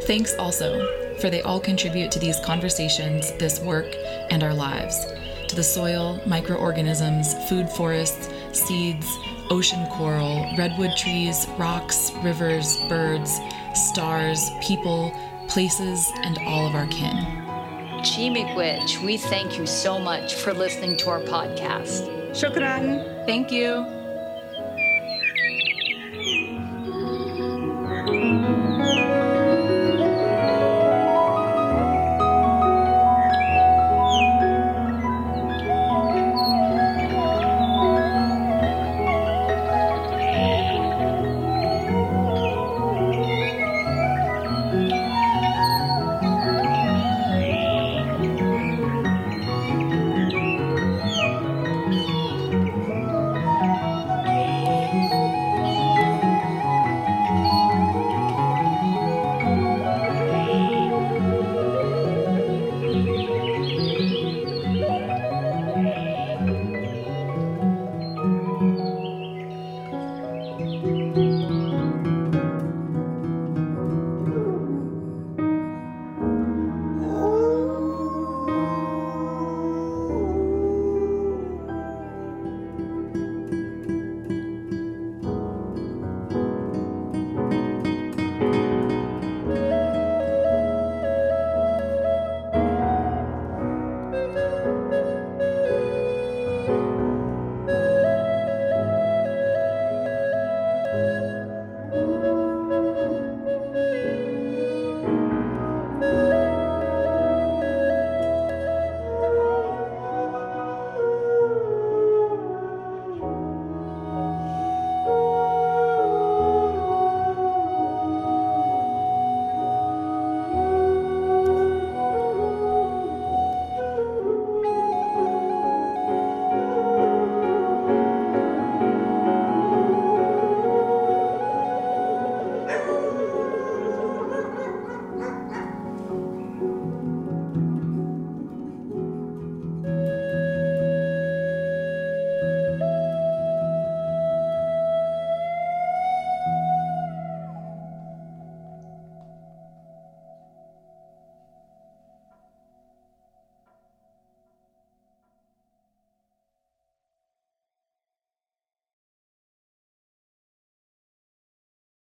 [0.05, 3.93] Thanks also, for they all contribute to these conversations, this work,
[4.29, 5.05] and our lives.
[5.47, 9.07] To the soil, microorganisms, food forests, seeds,
[9.49, 13.39] ocean coral, redwood trees, rocks, rivers, birds,
[13.73, 15.13] stars, people,
[15.47, 17.15] places, and all of our kin.
[18.05, 22.09] Chi Miigwech, we thank you so much for listening to our podcast.
[22.31, 23.25] Shukran.
[23.25, 23.85] Thank you.